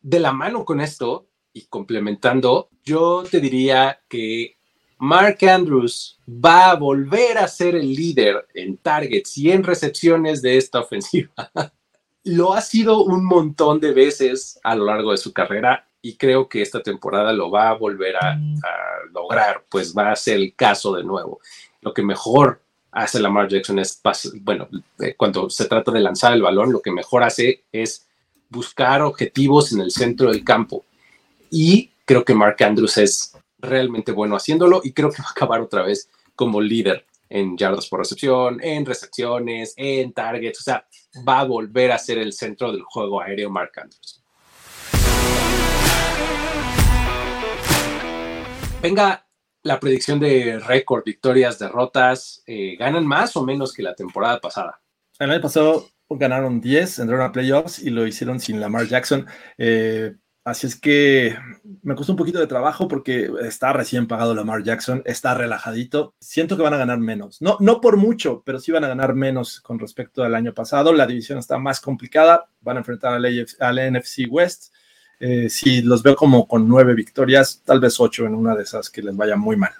[0.00, 4.56] De la mano con esto y complementando, yo te diría que
[4.98, 10.56] Mark Andrews va a volver a ser el líder en targets y en recepciones de
[10.56, 11.32] esta ofensiva.
[12.26, 16.48] Lo ha sido un montón de veces a lo largo de su carrera y creo
[16.48, 20.54] que esta temporada lo va a volver a, a lograr, pues va a ser el
[20.54, 21.40] caso de nuevo.
[21.82, 22.60] Lo que mejor
[22.90, 24.00] hace Lamar Jackson es,
[24.40, 28.06] bueno, eh, cuando se trata de lanzar el balón, lo que mejor hace es
[28.48, 30.84] buscar objetivos en el centro del campo.
[31.50, 35.60] Y creo que Mark Andrews es realmente bueno haciéndolo y creo que va a acabar
[35.60, 40.86] otra vez como líder en yardas por recepción, en recepciones, en targets, o sea,
[41.26, 44.22] va a volver a ser el centro del juego aéreo Mark Andrews.
[48.82, 49.26] Venga
[49.62, 54.80] la predicción de récord, victorias, derrotas, eh, ¿ganan más o menos que la temporada pasada?
[55.18, 59.26] El año pasado ganaron 10, entraron a playoffs y lo hicieron sin Lamar Jackson.
[59.58, 60.14] Eh,
[60.46, 61.36] así es que
[61.82, 66.14] me costó un poquito de trabajo porque está recién pagado Lamar Jackson, está relajadito.
[66.20, 67.42] Siento que van a ganar menos.
[67.42, 70.92] No, no por mucho, pero sí van a ganar menos con respecto al año pasado.
[70.92, 72.48] La división está más complicada.
[72.60, 74.72] Van a enfrentar al, NFC West
[75.18, 78.88] eh, si los veo como con nueve victorias, tal vez ocho en una de esas
[78.88, 79.72] que les vaya muy mal.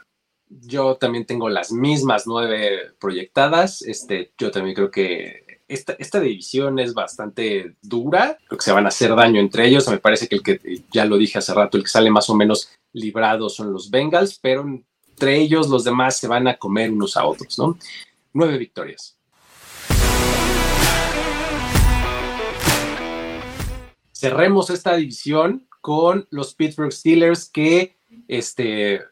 [0.48, 3.82] Yo también tengo las mismas nueve proyectadas.
[3.82, 8.38] Este, yo también creo que esta, esta, división es bastante dura.
[8.46, 9.88] Creo que se van a hacer daño entre ellos.
[9.88, 12.34] Me parece que el que, ya lo dije hace rato, el que sale más o
[12.34, 17.16] menos librado son los Bengals, pero entre ellos los demás se van a comer unos
[17.16, 17.76] a otros, ¿no?
[18.32, 19.16] Nueve victorias.
[24.16, 27.96] cerremos esta división con los Pittsburgh Steelers que,
[28.28, 29.02] este,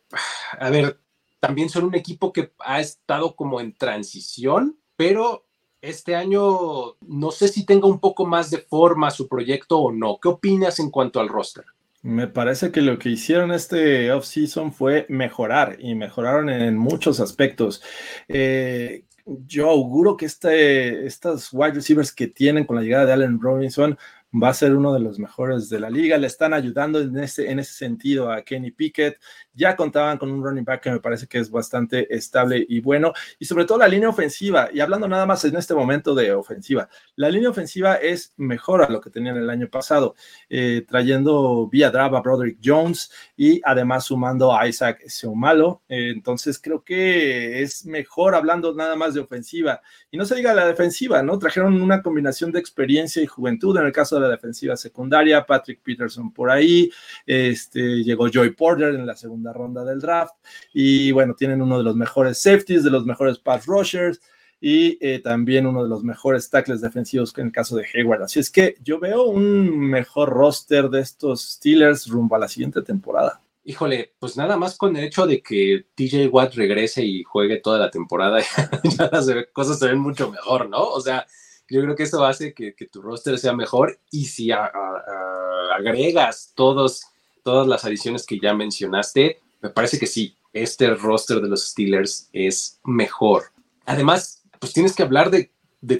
[0.59, 0.99] a ver,
[1.41, 5.44] también son un equipo que ha estado como en transición, pero
[5.85, 10.19] este año no sé si tenga un poco más de forma su proyecto o no.
[10.21, 11.65] ¿Qué opinas en cuanto al roster?
[12.03, 17.83] Me parece que lo que hicieron este offseason fue mejorar y mejoraron en muchos aspectos.
[18.29, 23.41] Eh, yo auguro que este, estas wide receivers que tienen con la llegada de Allen
[23.41, 23.97] Robinson
[24.35, 26.19] va a ser uno de los mejores de la liga.
[26.19, 29.19] Le están ayudando en ese, en ese sentido a Kenny Pickett.
[29.55, 33.13] Ya contaban con un running back que me parece que es bastante estable y bueno.
[33.39, 34.69] Y sobre todo la línea ofensiva.
[34.73, 38.89] Y hablando nada más en este momento de ofensiva, la línea ofensiva es mejor a
[38.89, 40.15] lo que tenían el año pasado,
[40.49, 45.83] eh, trayendo vía Drava a Broderick Jones y además sumando a Isaac Seumalo.
[45.89, 49.81] Eh, entonces creo que es mejor hablando nada más de ofensiva.
[50.11, 51.39] Y no se diga la defensiva, ¿no?
[51.39, 55.81] Trajeron una combinación de experiencia y juventud en el caso de la defensiva secundaria, Patrick
[55.83, 56.91] Peterson por ahí,
[57.27, 60.35] este, llegó Joy Porter en la segunda ronda del draft
[60.73, 64.21] y bueno, tienen uno de los mejores safeties, de los mejores pass rushers
[64.61, 68.23] y eh, también uno de los mejores tackles defensivos en el caso de Hayward.
[68.23, 72.81] Así es que yo veo un mejor roster de estos Steelers rumbo a la siguiente
[72.81, 73.43] temporada.
[73.65, 77.79] Híjole, pues nada más con el hecho de que TJ Watt regrese y juegue toda
[77.79, 78.41] la temporada,
[78.99, 80.83] ya las cosas se ven mucho mejor, ¿no?
[80.83, 81.27] O sea,
[81.69, 87.07] yo creo que eso hace que, tu roster sea mejor y si agregas todos,
[87.45, 92.29] todas las adiciones que ya mencionaste, me parece que sí, este roster de los Steelers
[92.33, 93.45] es mejor.
[93.85, 95.51] Además, pues tienes que hablar de,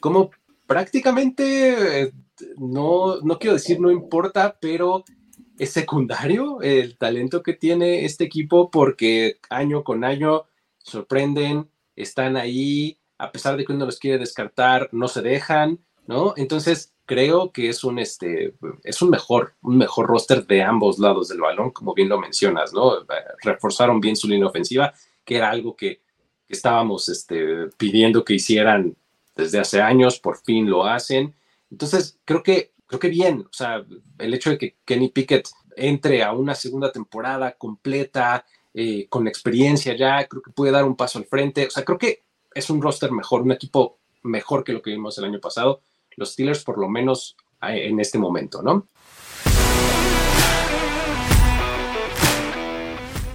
[0.01, 0.31] cómo
[0.67, 2.13] prácticamente, eh,
[2.57, 5.05] no, no quiero decir no importa, pero
[5.59, 10.45] es secundario el talento que tiene este equipo porque año con año
[10.79, 16.35] sorprenden, están ahí, a pesar de que uno los quiere descartar, no se dejan, ¿no?
[16.37, 21.29] Entonces, creo que es un, este, es un mejor, un mejor roster de ambos lados
[21.29, 23.05] del balón, como bien lo mencionas, ¿no?
[23.43, 24.93] Reforzaron bien su línea ofensiva,
[25.25, 26.03] que era algo que,
[26.49, 28.97] estábamos este, pidiendo que hicieran
[29.35, 31.35] desde hace años, por fin lo hacen.
[31.71, 33.85] Entonces, creo que, creo que bien, o sea,
[34.19, 39.97] el hecho de que Kenny Pickett entre a una segunda temporada completa, eh, con experiencia
[39.97, 41.67] ya, creo que puede dar un paso al frente.
[41.67, 42.23] O sea, creo que
[42.55, 45.81] es un roster mejor, un equipo mejor que lo que vimos el año pasado.
[46.17, 48.89] Los Steelers, por lo menos en este momento, ¿no?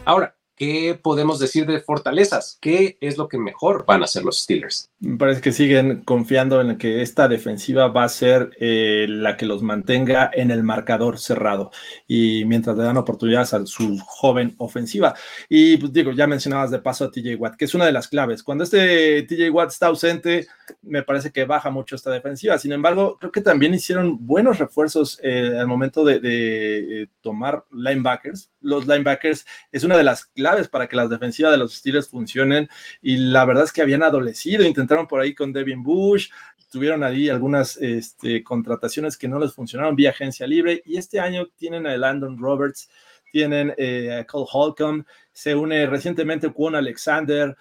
[0.06, 2.58] Ahora, ¿Qué podemos decir de fortalezas?
[2.60, 4.92] ¿Qué es lo que mejor van a hacer los Steelers?
[5.00, 9.46] Me parece que siguen confiando en que esta defensiva va a ser eh, la que
[9.46, 11.72] los mantenga en el marcador cerrado
[12.10, 15.16] y mientras le dan oportunidades a su joven ofensiva.
[15.48, 18.10] Y pues digo, ya mencionabas de paso a TJ Watt, que es una de las
[18.10, 18.44] claves.
[18.44, 20.46] Cuando este TJ Watt está ausente,
[20.82, 22.58] me parece que baja mucho esta defensiva.
[22.58, 27.64] Sin embargo, creo que también hicieron buenos refuerzos eh, al momento de, de, eh, tomar
[27.72, 28.52] linebackers.
[28.60, 32.10] Los linebackers es una de las claves claves para que las defensivas de los Steelers
[32.10, 32.70] funcionen
[33.02, 36.30] y la verdad es que habían adolecido, intentaron por ahí con Devin Bush,
[36.72, 41.48] tuvieron ahí algunas este, contrataciones que no les funcionaron vía agencia libre y este año
[41.56, 42.90] tienen a Landon Roberts,
[43.32, 47.56] tienen eh, a Cole Holcomb, se une recientemente con Alexander.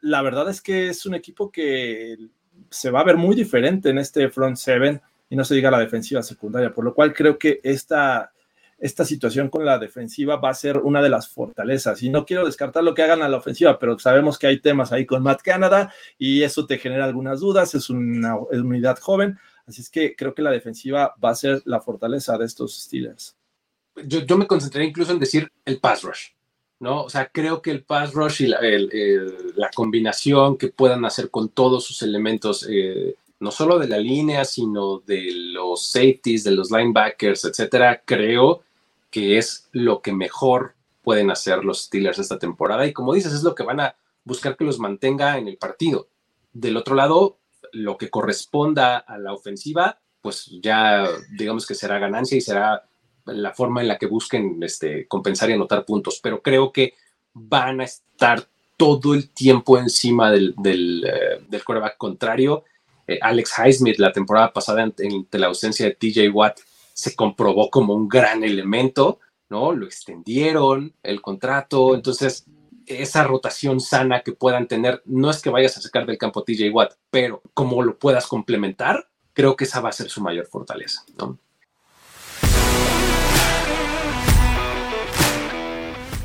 [0.00, 2.16] La verdad es que es un equipo que
[2.70, 5.78] se va a ver muy diferente en este front seven y no se diga la
[5.78, 8.32] defensiva secundaria, por lo cual creo que esta,
[8.80, 12.02] esta situación con la defensiva va a ser una de las fortalezas.
[12.02, 14.90] Y no quiero descartar lo que hagan a la ofensiva, pero sabemos que hay temas
[14.90, 19.82] ahí con Matt Canada y eso te genera algunas dudas, es una, unidad joven, así
[19.82, 23.36] es que creo que la defensiva va a ser la fortaleza de estos Steelers.
[24.04, 26.28] Yo, yo me concentré incluso en decir el pass rush.
[26.78, 27.04] ¿no?
[27.04, 28.60] O sea, creo que el pass rush y la,
[29.56, 34.46] la combinación que puedan hacer con todos sus elementos eh, no solo de la línea,
[34.46, 38.62] sino de los safeties, de los linebackers, etcétera, creo
[39.10, 42.86] que es lo que mejor pueden hacer los Steelers esta temporada.
[42.86, 46.08] Y como dices, es lo que van a buscar que los mantenga en el partido.
[46.52, 47.38] Del otro lado,
[47.72, 51.06] lo que corresponda a la ofensiva, pues ya
[51.36, 52.84] digamos que será ganancia y será
[53.26, 56.20] la forma en la que busquen este, compensar y anotar puntos.
[56.22, 56.94] Pero creo que
[57.32, 58.46] van a estar
[58.76, 61.62] todo el tiempo encima del, del, eh, del
[61.98, 62.64] contrario
[63.10, 66.60] eh, Alex Highsmith la temporada pasada, entre la ausencia de TJ Watt,
[67.00, 69.72] se comprobó como un gran elemento, ¿no?
[69.72, 72.44] Lo extendieron, el contrato, entonces
[72.84, 76.68] esa rotación sana que puedan tener, no es que vayas a sacar del campo TJ
[76.70, 81.02] Watt, pero como lo puedas complementar, creo que esa va a ser su mayor fortaleza.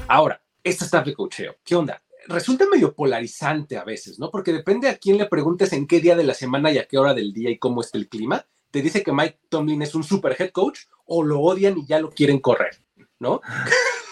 [0.09, 2.01] Ahora, esta está de cocheo, ¿qué onda?
[2.27, 4.31] resulta medio polarizante a veces, ¿no?
[4.31, 6.97] Porque depende a quién le preguntes en qué día de la semana y a qué
[6.97, 8.47] hora del día y cómo está el clima.
[8.75, 11.97] Te dice que Mike Tomlin es un super head coach o lo odian y ya
[11.97, 12.77] lo quieren correr,
[13.19, 13.39] ¿no?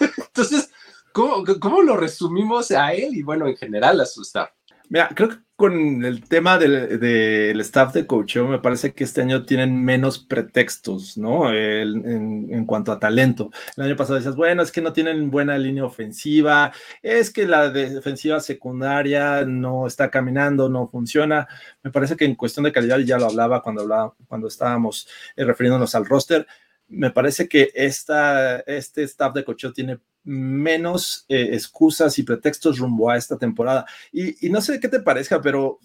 [0.00, 0.70] Entonces,
[1.12, 4.48] ¿cómo, ¿cómo, lo resumimos a él y bueno, en general a su staff?
[4.94, 9.44] Mira, creo que con el tema del, staff de coaching, me parece que este año
[9.44, 11.52] tienen menos pretextos, ¿no?
[11.52, 13.50] en, cuanto a talento.
[13.76, 16.70] El año pasado decías, bueno, es que no tienen buena línea ofensiva,
[17.02, 21.48] es que la defensiva secundaria no está caminando, no funciona.
[21.82, 25.44] Me parece que en cuestión de calidad, ya lo hablaba cuando, hablaba, cuando estábamos eh,
[25.44, 26.46] refiriéndonos al roster,
[26.86, 33.10] me parece que esta, este staff de coaching tiene menos eh, excusas y pretextos rumbo
[33.10, 33.86] a esta temporada.
[34.12, 35.78] Y, no sé qué te parezca, pero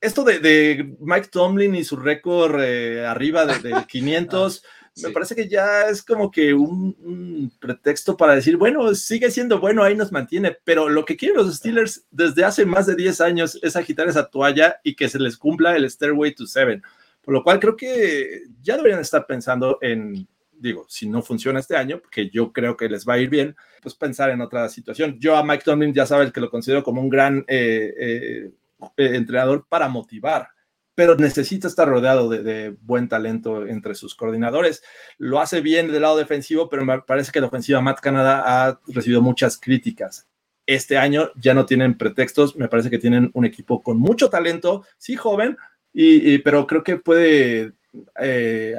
[0.00, 4.64] esto de, Mike Tomlin y su récord eh, arriba de, 500,
[5.02, 9.82] me parece que ya es como que un, pretexto para decir, bueno, sigue siendo bueno,
[9.82, 13.58] ahí nos mantiene, pero lo que quieren los Steelers desde hace más de 10 años
[13.62, 16.82] es agitar esa toalla y que se les cumpla el Stairway to Seven.
[17.22, 20.26] Por lo cual creo que ya deberían estar pensando en,
[20.60, 23.56] digo, si no funciona este año, que yo creo que les va a ir bien,
[23.82, 25.18] pues pensar en otra situación.
[25.18, 28.50] Yo a Mike Tomlin ya sabes que lo considero como un gran eh, eh,
[28.96, 30.48] eh, entrenador para motivar,
[30.94, 34.82] pero necesita estar rodeado de, buen talento entre sus coordinadores.
[35.16, 38.80] Lo hace bien del lado defensivo, pero me parece que la ofensiva Matt Canada ha
[38.88, 40.28] recibido muchas críticas.
[40.66, 44.84] Este año ya no tienen pretextos, me parece que tienen un equipo con mucho talento,
[44.98, 45.56] sí joven,
[45.92, 47.72] y, pero creo que puede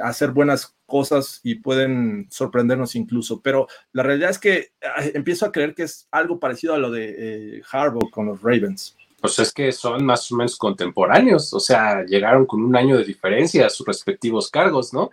[0.02, 4.72] hacer buenas cosas y pueden sorprendernos incluso, pero la realidad es que
[5.14, 7.14] empiezo a creer que es algo parecido a lo de
[7.58, 8.96] eh, Harbaugh con los Ravens.
[9.20, 13.04] Pues es que son más o menos contemporáneos, o sea, llegaron con un año de
[13.04, 15.10] diferencia a sus respectivos cargos, ¿no?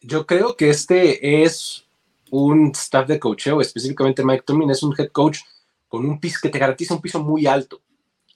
[0.00, 1.86] Yo creo que este es
[2.30, 5.40] un staff de coacheo, específicamente Mike Tomlin es un head coach
[5.86, 7.82] con un piso que te garantiza un piso muy alto.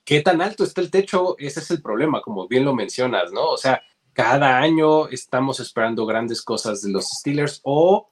[0.04, 1.34] ¿Qué tan alto está el techo?
[1.38, 3.48] Ese es el problema, como bien lo mencionas, ¿no?
[3.48, 3.82] O sea,
[4.16, 8.08] cada año estamos esperando grandes cosas de los Steelers o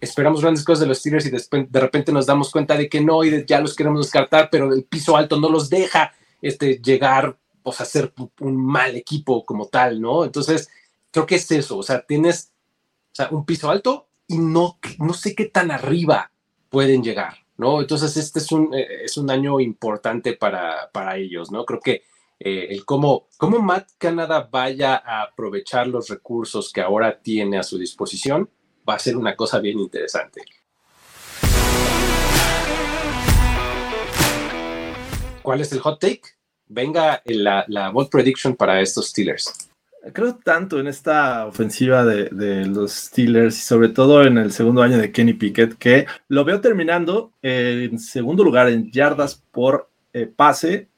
[0.00, 3.22] esperamos grandes cosas de los Steelers y de repente nos damos cuenta de que no
[3.22, 7.80] y ya los queremos descartar, pero el piso alto no los deja este, llegar pues,
[7.80, 10.24] a ser un mal equipo como tal, ¿no?
[10.24, 10.68] Entonces,
[11.12, 12.50] creo que es eso, o sea, tienes
[13.30, 16.32] un piso alto y no, no sé qué tan arriba
[16.70, 17.80] pueden llegar, ¿no?
[17.80, 21.64] Entonces, este es un, eh, es un año importante para, para ellos, ¿no?
[21.64, 22.02] Creo que
[22.38, 27.62] eh, el cómo, cómo Matt Canada vaya a aprovechar los recursos que ahora tiene a
[27.62, 28.50] su disposición
[28.88, 30.42] va a ser una cosa bien interesante.
[35.42, 36.22] ¿Cuál es el hot take?
[36.68, 39.70] Venga la, la bold prediction para estos Steelers.
[40.12, 44.98] Creo tanto en esta ofensiva de, los Steelers y sobre todo en el segundo año
[44.98, 50.88] de Kenny Pickett que lo veo terminando en segundo lugar en yardas por eh, pase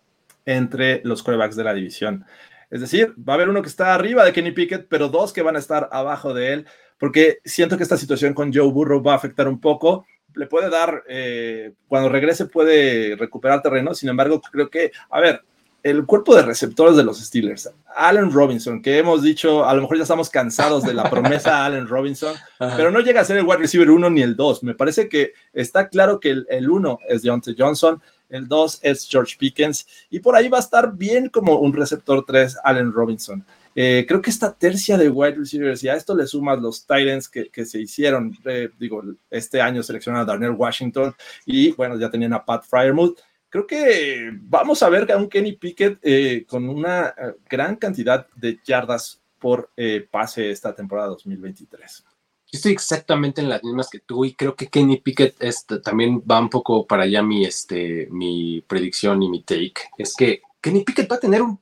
[0.48, 2.24] entre los corebacks de la división.
[2.70, 5.42] Es decir, va a haber uno que está arriba de Kenny Pickett, pero dos que
[5.42, 6.66] van a estar abajo de él,
[6.98, 10.06] porque siento que esta situación con Joe Burrow va a afectar un poco.
[10.34, 15.42] le puede dar, eh, cuando regrese puede recuperar terreno, sin embargo, creo que, a ver,
[15.82, 19.96] el cuerpo de receptores de los Steelers, Allen Robinson, que hemos dicho, a lo mejor
[19.96, 23.58] ya estamos cansados de la promesa Allen Robinson, pero no llega a ser el wide
[23.58, 24.62] receiver 1 ni el 2.
[24.62, 29.36] Me parece que está claro que el 1 es Deontay Johnson, el 2 es George
[29.38, 33.44] Pickens, y por ahí va a estar bien como un receptor 3 Allen Robinson.
[33.74, 37.28] Eh, creo que esta tercia de wide receivers, y a esto le sumas los Titans
[37.28, 41.14] que, que se hicieron, eh, digo, este año seleccionaron a Darnell Washington
[41.46, 45.52] y bueno, ya tenían a Pat Fryermuth creo que vamos a ver a un Kenny
[45.52, 49.70] Pickett eh, con una eh, gran cantidad de yardas por
[50.10, 52.04] pase esta temporada 2023.
[52.50, 55.36] Yo estoy exactamente en las mismas que tú y creo que Kenny Pickett
[55.82, 59.74] también va un poco para allá mi, este, mi predicción y mi take.
[59.98, 61.60] Es que Kenny Pickett va a tener un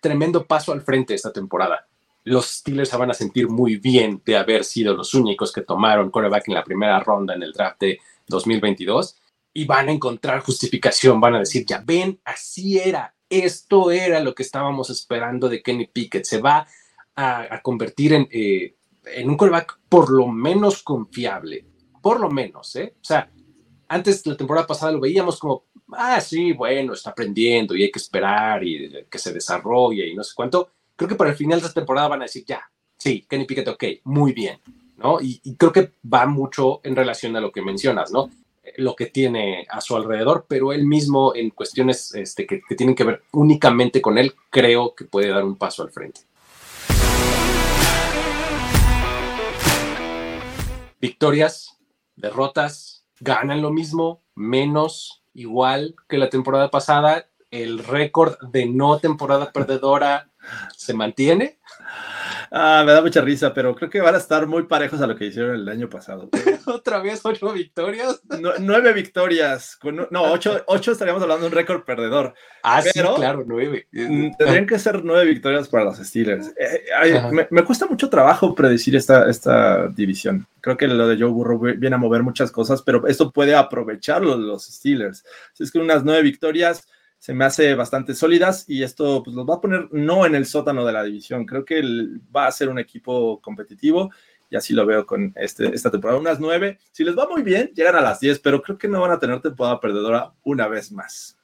[0.00, 1.86] tremendo paso al frente esta temporada.
[2.24, 6.10] Los Steelers se van a sentir muy bien de haber sido los únicos que tomaron
[6.10, 9.16] quarterback en la primera ronda en el draft de 2022
[9.54, 14.34] y van a encontrar justificación, van a decir, ya ven, así era, esto era lo
[14.34, 16.66] que estábamos esperando de Kenny Pickett, se va
[17.14, 18.75] a, convertir en, eh,
[19.06, 21.64] en un callback por lo menos confiable,
[22.02, 22.94] por lo menos, ¿eh?
[23.00, 23.30] O sea,
[23.88, 27.98] antes la temporada pasada lo veíamos como, ah, sí, bueno, está aprendiendo y hay que
[27.98, 30.70] esperar y que se desarrolle y no sé cuánto.
[30.96, 32.62] Creo que para el final de esta temporada van a decir, ya,
[32.96, 34.58] sí, Kenny Pickett, ok, muy bien,
[34.96, 35.20] ¿no?
[35.20, 38.30] Y, y, creo que va mucho en relación a lo que mencionas, ¿no?
[38.78, 42.94] lo que tiene a su alrededor, pero él mismo en cuestiones este, que, que tienen
[42.94, 46.22] que ver únicamente con él, creo que puede dar un paso al frente.
[51.00, 51.78] Victorias,
[52.16, 57.26] derrotas, ganan lo mismo, menos, igual que la temporada pasada.
[57.50, 60.30] El récord de no temporada perdedora
[60.76, 61.58] se mantiene.
[62.50, 65.16] Ah, me da mucha risa, pero creo que van a estar muy parejos a lo
[65.16, 66.28] que hicieron el año pasado.
[66.66, 68.20] ¿Otra vez ocho victorias?
[68.60, 69.78] nueve victorias.
[70.10, 72.34] no, ocho, ocho, estaríamos hablando de un récord perdedor.
[72.62, 73.86] Ah, sí, claro, nueve.
[73.92, 76.52] Mm, tendrían que ser nueve victorias para los Steelers.
[76.58, 80.46] Eh, me, me, cuesta mucho trabajo predecir esta, esta división.
[80.60, 84.36] Creo que lo de Joe Burrow viene a mover muchas cosas, pero esto puede aprovecharlo
[84.36, 85.24] los Steelers.
[85.52, 86.88] Si es que unas nueve victorias
[87.18, 90.46] se me hace bastante sólidas y esto pues, los va a poner no en el
[90.46, 91.44] sótano de la división.
[91.44, 91.82] Creo que
[92.34, 94.10] va a ser un equipo competitivo
[94.48, 96.20] y así lo veo con este, esta temporada.
[96.20, 99.00] Unas nueve, si les va muy bien, llegan a las diez, pero creo que no
[99.00, 101.36] van a tener temporada perdedora una vez más.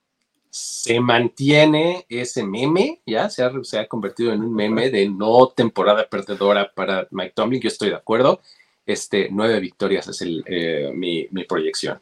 [0.50, 5.48] Se mantiene ese meme, ya se ha, se ha convertido en un meme de no
[5.48, 7.60] temporada perdedora para Mike Tomlin.
[7.60, 8.40] Yo estoy de acuerdo.
[8.84, 12.00] Este, nueve victorias es eh, mi proyección.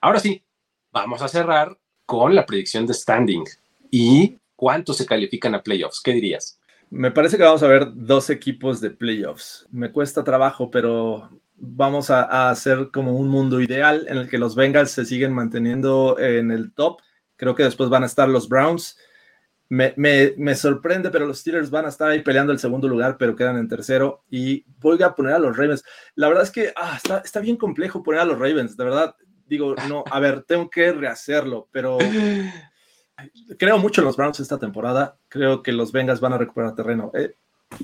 [0.00, 0.42] Ahora sí,
[0.90, 3.44] vamos a cerrar con la predicción de standing
[3.90, 6.00] y cuántos se califican a playoffs.
[6.00, 6.58] ¿Qué dirías?
[6.90, 9.66] Me parece que vamos a ver dos equipos de playoffs.
[9.70, 14.54] Me cuesta trabajo, pero vamos a, hacer como un mundo ideal en el que los
[14.54, 17.00] Bengals se siguen manteniendo en el top.
[17.36, 18.98] Creo que después van a estar los Browns.
[19.68, 23.56] Me, sorprende, pero los Steelers van a estar ahí peleando el segundo lugar, pero quedan
[23.56, 24.22] en tercero.
[24.30, 25.82] Y voy a poner a los Ravens.
[26.14, 29.16] La verdad es que ah, está, está bien complejo poner a los Ravens, de verdad
[29.52, 31.98] digo, no, a ver, tengo que rehacerlo, pero
[33.58, 35.18] creo mucho en los Browns esta temporada.
[35.28, 37.10] Creo que los Bengals van a recuperar terreno.
[37.12, 37.34] Eh,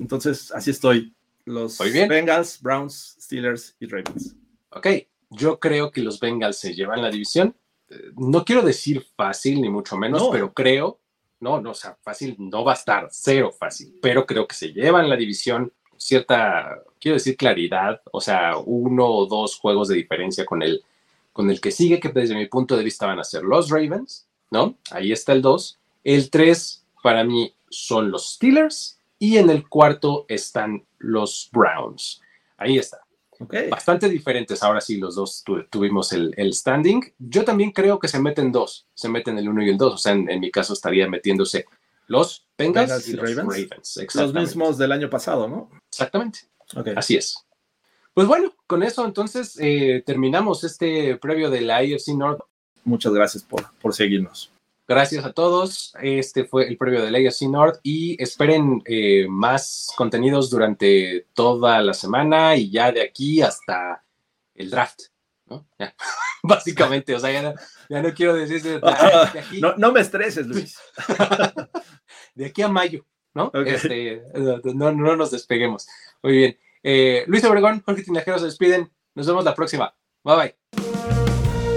[0.01, 1.15] entonces, así estoy.
[1.45, 4.35] Los Bengals, Browns, Steelers y Ravens.
[4.71, 4.87] Ok,
[5.29, 7.55] yo creo que los Bengals se llevan la división.
[7.91, 11.01] Eh, no quiero decir fácil, ni mucho menos, pero creo,
[11.41, 14.73] no, no, o sea, fácil no va a estar, cero fácil, pero creo que se
[14.73, 20.47] llevan la división cierta, quiero decir, claridad, o sea, uno o dos juegos de diferencia
[20.47, 20.83] con el
[21.39, 24.27] con el que sigue, que desde mi punto de vista van a ser los Ravens,
[24.51, 24.77] ¿no?
[24.91, 25.79] Ahí está el 2.
[26.03, 32.21] El 3 para mí son los Steelers y en el cuarto están los Browns.
[32.57, 32.99] Ahí está.
[33.39, 33.71] Okay.
[33.71, 34.65] Bastante diferentes.
[34.65, 37.03] Ahora sí, los dos tuvimos el, standing.
[37.21, 38.89] Yo también creo que se meten dos.
[38.95, 39.95] Se meten el 1 y el 2.
[39.95, 41.67] O sea, en, mi caso estaría metiéndose
[42.09, 44.01] los Bengals, y, los Ravens.
[44.13, 45.71] Los mismos del año pasado, ¿no?
[45.89, 46.41] Exactamente.
[46.75, 46.95] Okay.
[46.97, 47.48] Así es.
[48.19, 52.41] Pues bueno, con eso entonces eh, terminamos este previo de la IFC North.
[52.83, 54.51] Muchas gracias por, por seguirnos.
[54.89, 55.95] Gracias a todos.
[56.03, 61.81] Este fue el previo de la IFC North y esperen eh, más contenidos durante toda
[61.81, 64.03] la semana y ya de aquí hasta
[64.57, 64.99] el draft.
[65.47, 65.69] ¿no?
[66.43, 67.31] Básicamente, o sea,
[67.89, 68.81] ya no, quiero decir de,
[69.39, 70.77] aquí, no, me estreses, Luis.
[72.35, 73.53] de aquí a mayo, ¿no?
[73.65, 74.25] Este,
[74.75, 75.87] no, no nos despeguemos.
[76.21, 76.59] Muy bien.
[76.83, 78.91] Eh, Luis Obregón, Jorge Tinajero se despiden.
[79.15, 79.95] Nos vemos la próxima.
[80.25, 80.57] Bye bye.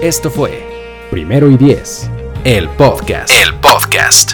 [0.00, 0.62] Esto fue
[1.10, 2.10] Primero y Diez,
[2.44, 3.30] el podcast.
[3.30, 4.32] El podcast.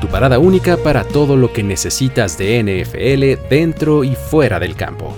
[0.00, 5.14] Tu parada única para todo lo que necesitas de NFL dentro y fuera del campo.